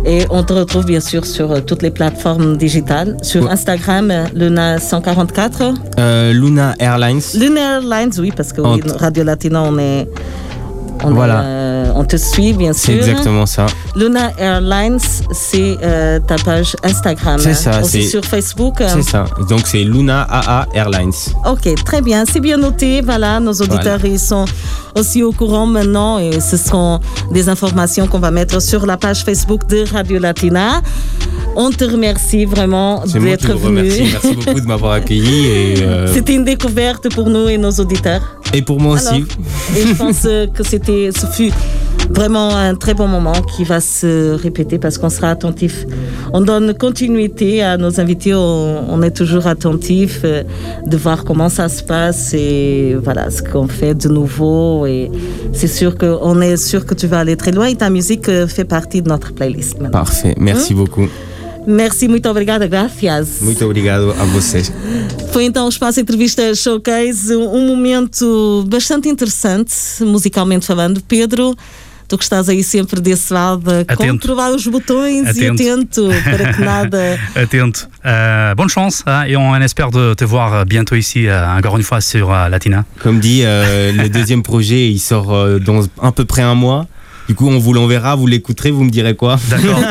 Et 0.06 0.26
on 0.30 0.44
te 0.44 0.54
retrouve 0.54 0.86
bien 0.86 1.00
sûr 1.02 1.26
sur 1.26 1.52
euh, 1.52 1.60
toutes 1.60 1.82
les 1.82 1.92
plateformes 1.92 2.56
digitales. 2.58 3.18
Sur 3.22 3.44
Ouais. 3.46 3.52
Instagram, 3.52 4.10
euh, 4.12 4.26
Luna 4.34 4.80
144. 4.80 5.74
Euh, 6.00 6.32
Luna 6.34 6.76
Airlines. 6.80 7.20
Luna 7.36 7.62
Airlines, 7.80 8.12
oui, 8.20 8.32
parce 8.36 8.54
que 8.54 8.62
oui, 8.62 8.82
Radio 9.00 9.24
Latina, 9.24 9.64
on 9.64 9.78
est. 9.78 10.08
On, 11.04 11.12
Voilà. 11.12 11.36
est, 11.42 11.46
euh, 11.46 11.67
on 11.98 12.04
te 12.06 12.16
suit, 12.16 12.54
bien 12.54 12.74
C'est 12.74 12.94
sûr. 12.94 13.08
exactement 13.08 13.46
ça. 13.46 13.66
Luna 13.96 14.32
Airlines, 14.38 15.00
c'est 15.32 15.78
euh, 15.84 16.20
ta 16.20 16.36
page 16.36 16.76
Instagram. 16.84 17.40
C'est 17.40 17.54
ça, 17.54 17.82
Aussi 17.82 18.04
c'est- 18.04 18.10
sur 18.10 18.24
Facebook. 18.24 18.76
C'est 18.88 19.02
ça. 19.02 19.26
Donc 19.50 19.62
c'est 19.66 19.84
Luna 19.84 20.22
AA 20.30 20.68
Airlines. 20.74 21.12
Ok, 21.46 21.68
très 21.84 22.02
bien, 22.02 22.24
c'est 22.32 22.40
bien 22.40 22.58
noté. 22.58 23.02
Voilà, 23.02 23.40
nos 23.40 23.54
auditeurs 23.54 24.04
ils 24.06 24.20
sont 24.20 24.46
aussi 24.96 25.24
au 25.24 25.32
courant 25.32 25.66
maintenant 25.66 26.20
et 26.20 26.40
ce 26.40 26.58
sont 26.58 27.00
des 27.32 27.50
informations 27.50 28.08
qu'on 28.08 28.20
va 28.20 28.32
mettre 28.32 28.62
sur 28.62 28.86
la 28.86 28.98
page 28.98 29.24
Facebook 29.24 29.68
de 29.68 29.84
Radio 29.92 30.20
Latina. 30.20 30.82
On 31.56 31.72
te 31.72 31.84
remercie 31.86 32.46
vraiment 32.46 33.02
C'est 33.08 33.20
d'être 33.20 33.52
remercie. 33.52 34.00
venu. 34.04 34.10
Merci 34.12 34.36
beaucoup 34.36 34.60
de 34.60 34.66
m'avoir 34.68 34.92
accueilli 34.94 35.76
euh, 35.82 36.08
C'était 36.14 36.36
une 36.36 36.46
découverte 36.46 37.12
pour 37.14 37.30
nous 37.30 37.48
et 37.50 37.58
nos 37.58 37.72
auditeurs. 37.72 38.22
et 38.54 38.62
pour 38.62 38.80
moi 38.80 38.96
aussi. 38.96 39.26
Et 39.76 39.88
je 39.88 39.94
pense 39.94 40.22
que 40.22 40.64
c'était, 40.64 41.10
ce 41.18 41.26
fut 41.28 41.52
vraiment 42.10 42.56
un 42.56 42.76
très 42.76 42.94
bon 42.94 43.08
moment 43.08 43.34
qui 43.56 43.64
va 43.64 43.80
se 43.82 44.34
répéter 44.34 44.78
parce 44.80 44.98
qu'on 44.98 45.10
sera 45.10 45.30
attentif. 45.30 45.86
On 46.34 46.42
donne 46.42 46.74
continuité 46.74 47.62
à 47.64 47.78
nos 47.78 48.00
invités, 48.00 48.34
on, 48.34 48.86
on 48.90 49.02
est 49.02 49.12
toujours 49.12 49.48
attentif 49.48 50.22
euh, 50.24 50.44
de 50.86 50.98
voir 50.98 51.24
comment 51.26 51.50
ça 51.50 51.70
se 51.70 51.84
passe 51.84 52.34
et 52.34 52.96
voilà 53.04 53.30
ce 53.30 53.42
qu'on 53.44 53.68
fait 53.68 53.94
de 53.96 54.10
nouveau. 54.10 54.86
Et 54.86 55.12
c'est 55.54 55.68
sûr 55.68 55.98
qu'on 55.98 56.42
est 56.42 56.58
sûr 56.58 56.86
que 56.86 56.94
tu 56.94 57.08
vas 57.08 57.20
aller 57.20 57.36
très 57.36 57.52
loin 57.52 57.68
et 57.68 57.76
ta 57.76 57.90
musique 57.90 58.30
euh, 58.30 58.48
fait 58.48 58.66
partie 58.66 59.02
de 59.02 59.10
notre 59.10 59.34
playlist 59.34 59.74
maintenant. 59.80 59.92
Parfait. 59.92 60.36
Merci 60.40 60.74
Hein? 60.74 60.78
beaucoup. 60.78 61.08
Merci, 61.70 62.08
muito 62.08 62.30
obrigada, 62.30 62.66
gracias. 62.66 63.42
Muito 63.42 63.66
obrigado 63.66 64.12
a 64.12 64.24
vocês. 64.24 64.72
Foi 65.34 65.44
então 65.44 65.66
o 65.66 65.70
Espaço 65.70 66.00
Entrevista 66.00 66.56
Showcase, 66.56 67.36
um 67.36 67.68
momento 67.68 68.64
bastante 68.70 69.10
interessante, 69.10 69.74
musicalmente 70.00 70.66
falando. 70.66 71.02
Pedro, 71.06 71.54
Tu 72.08 72.18
que 72.18 72.24
estás 72.24 72.48
aí 72.48 72.64
sempre 72.64 73.02
desse 73.02 73.34
lado 73.34 73.70
a 73.70 73.80
Atento. 73.82 73.98
controlar 73.98 74.52
os 74.52 74.66
botões 74.66 75.36
e 75.36 75.48
Atento. 75.48 75.62
atento 75.62 76.10
para 76.24 76.54
que 76.54 76.62
nada. 76.62 77.20
Atento. 77.36 77.90
Euh, 78.06 78.56
bonne 78.56 78.70
chance 78.70 79.04
hein, 79.06 79.26
et 79.28 79.36
on 79.36 79.54
espère 79.58 79.92
de 79.92 80.14
te 80.14 80.24
voir 80.24 80.66
bientôt 80.66 80.96
ici, 80.96 81.28
euh, 81.28 81.46
encore 81.58 81.76
une 81.76 81.84
fois, 81.84 82.00
sur 82.00 82.32
euh, 82.32 82.48
Latina. 82.48 82.86
Comme 83.00 83.20
dit, 83.20 83.42
euh, 83.44 83.92
le 83.92 84.08
deuxième 84.08 84.42
projet, 84.42 84.88
il 84.88 85.00
sort 85.00 85.60
dans 85.60 85.82
à 86.02 86.12
peu 86.14 86.24
près 86.24 86.44
un 86.44 86.56
mois. 86.56 86.88
Du 87.28 87.36
coup, 87.36 87.50
on 87.50 87.60
vous 87.60 87.74
l'enverra, 87.74 88.16
vous 88.16 88.26
l'écouterez, 88.28 88.72
vous 88.72 88.84
me 88.86 88.90
direz 88.90 89.16
quoi. 89.16 89.38
D'accord. 89.50 89.80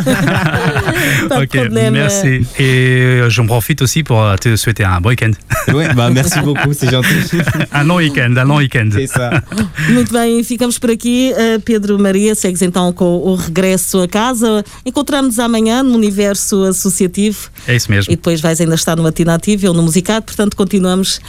Ok, 1.30 1.48
problème. 1.48 1.94
merci. 1.94 2.46
Et 2.58 2.62
euh, 2.62 3.30
j'en 3.30 3.46
profite 3.46 3.82
aussi 3.82 4.02
pour 4.02 4.22
euh, 4.22 4.36
te 4.36 4.56
souhaiter 4.56 4.84
un 4.84 5.00
bon 5.00 5.10
week-end. 5.10 5.30
Ouais, 5.72 5.92
bah 5.94 6.10
merci 6.10 6.40
beaucoup, 6.40 6.72
c'est 6.72 6.90
gentil. 6.90 7.40
un 7.72 7.84
long 7.84 7.96
week-end, 7.96 8.34
un 8.36 8.44
long 8.44 8.56
week-end. 8.56 8.88
C'est 8.92 9.06
ça. 9.06 9.42
Muito 9.90 10.12
bem, 10.12 10.42
ficamos 10.42 10.78
por 10.78 10.90
aqui. 10.90 11.32
Uh, 11.32 11.60
Pedro 11.60 11.98
Maria, 11.98 12.34
segues 12.34 12.62
então 12.62 12.92
com 12.92 13.18
o 13.18 13.34
regresso 13.34 14.00
a 14.00 14.08
casa. 14.08 14.64
Encontramos 14.84 15.38
amanhã 15.38 15.82
no 15.82 15.94
universo 15.94 16.64
associativo. 16.64 17.50
É 17.66 17.76
isso 17.76 17.90
mesmo. 17.90 18.12
E 18.12 18.16
depois 18.16 18.40
vais 18.40 18.60
ainda 18.60 18.74
estar 18.74 18.96
no 18.96 19.02
Matinativo 19.02 19.68
ou 19.68 19.74
no 19.74 19.82
Musicado, 19.82 20.24
portanto 20.24 20.56
continuamos 20.56 21.20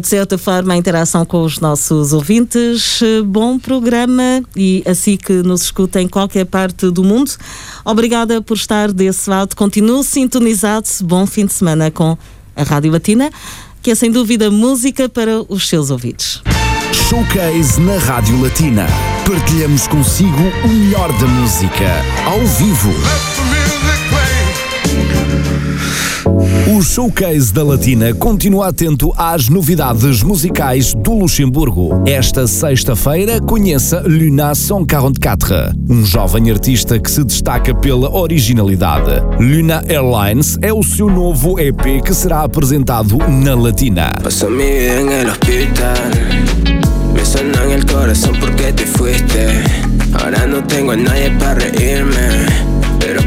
de 0.00 0.06
certa 0.06 0.36
forma 0.36 0.74
a 0.74 0.76
interação 0.76 1.24
com 1.24 1.42
os 1.42 1.60
nossos 1.60 2.12
ouvintes. 2.12 3.00
Uh, 3.00 3.24
Bom 3.24 3.58
programa 3.58 4.42
e 4.56 4.82
assim 4.86 5.16
que 5.16 5.32
nos 5.42 5.53
escuta 5.62 6.00
em 6.00 6.08
qualquer 6.08 6.46
parte 6.46 6.90
do 6.90 7.04
mundo. 7.04 7.30
Obrigada 7.84 8.40
por 8.40 8.56
estar 8.56 8.92
desse 8.92 9.28
lado. 9.28 9.54
Continue 9.54 10.02
sintonizado. 10.02 10.88
Bom 11.02 11.26
fim 11.26 11.46
de 11.46 11.52
semana 11.52 11.90
com 11.90 12.16
a 12.56 12.62
Rádio 12.62 12.92
Latina, 12.92 13.30
que 13.82 13.90
é 13.90 13.94
sem 13.94 14.10
dúvida 14.10 14.50
música 14.50 15.08
para 15.08 15.42
os 15.48 15.68
seus 15.68 15.90
ouvidos. 15.90 16.42
Showcase 17.08 17.80
na 17.80 17.98
Rádio 17.98 18.40
Latina. 18.40 18.86
Partilhamos 19.26 19.86
consigo 19.86 20.42
o 20.64 20.68
melhor 20.68 21.12
da 21.18 21.26
música, 21.26 22.02
ao 22.26 22.40
vivo. 22.46 23.53
O 26.74 26.82
Showcase 26.82 27.54
da 27.54 27.62
Latina 27.62 28.12
continua 28.12 28.66
atento 28.66 29.12
às 29.16 29.48
novidades 29.48 30.24
musicais 30.24 30.92
do 30.92 31.12
Luxemburgo. 31.12 32.02
Esta 32.04 32.48
sexta-feira 32.48 33.40
conheça 33.40 34.02
Luna 34.04 34.52
144, 34.56 35.70
um 35.88 36.04
jovem 36.04 36.50
artista 36.50 36.98
que 36.98 37.08
se 37.08 37.22
destaca 37.22 37.72
pela 37.72 38.12
originalidade. 38.12 39.22
Luna 39.38 39.84
Airlines 39.88 40.58
é 40.60 40.72
o 40.72 40.82
seu 40.82 41.08
novo 41.08 41.60
EP 41.60 42.02
que 42.04 42.12
será 42.12 42.42
apresentado 42.42 43.18
na 43.18 43.54
Latina. 43.54 44.10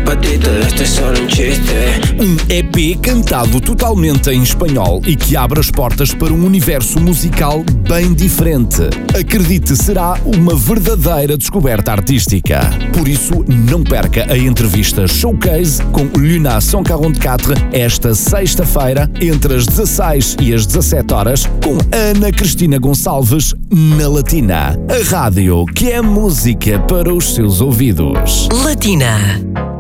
Paso 0.08 0.15
mi 0.15 0.15
vida 0.15 0.15
en 0.15 0.15
el 0.15 0.15
hospital. 0.15 0.15
Me 0.15 0.15
suena 0.15 0.15
en 0.15 0.15
el 0.15 0.15
corazón 0.15 0.15
porque 0.15 0.15
te 0.15 0.15
fuiste. 0.15 0.15
Ahora 0.15 0.15
no 0.15 0.15
tengo 0.15 0.15
a 0.15 0.15
nadie 0.15 0.15
para 0.15 0.15
reírme. 0.15 0.15
Pero 0.15 0.15
para 0.15 0.22
ti 0.22 0.38
todo 0.38 0.58
esto 0.60 0.84
es 0.84 0.89
solo 0.89 1.20
un 1.20 1.28
chiste. 1.28 2.02
Um 2.20 2.38
EP 2.50 3.02
cantado 3.02 3.60
totalmente 3.60 4.32
em 4.32 4.41
espanhol 4.41 5.02
e 5.06 5.15
que 5.15 5.36
abre 5.36 5.60
as 5.60 5.72
portas 5.72 6.13
para 6.13 6.34
um 6.34 6.46
universo 6.46 7.00
musical 7.00 7.63
bem 7.88 8.13
diferente. 8.13 8.84
Acredite, 9.17 9.76
será 9.76 10.17
uma 10.26 10.56
verdadeira 10.56 11.38
descoberta 11.38 11.91
artística. 11.91 12.70
Por 12.93 13.08
isso, 13.08 13.46
não 13.48 13.84
perca 13.84 14.32
a 14.32 14.38
entrevista 14.38 15.08
Showcase 15.08 15.84
com 15.91 16.08
Luna 16.17 16.60
144 16.62 17.54
esta 17.72 18.13
sexta-feira, 18.13 19.10
entre 19.22 19.56
as 19.56 19.65
16 19.65 20.38
e 20.41 20.54
as 20.54 20.65
17 20.65 21.13
horas, 21.13 21.46
com 21.63 21.78
Ana 21.91 22.32
Cristina 22.32 22.78
Gonçalves 22.78 23.54
na 23.70 24.08
Latina. 24.08 24.78
A 24.89 25.10
rádio 25.10 25.65
que 25.65 25.91
é 25.91 26.02
música 26.02 26.80
para 26.80 27.13
os 27.13 27.36
seus 27.36 27.62
ouvidos. 27.62 28.50
Latina. 28.63 29.77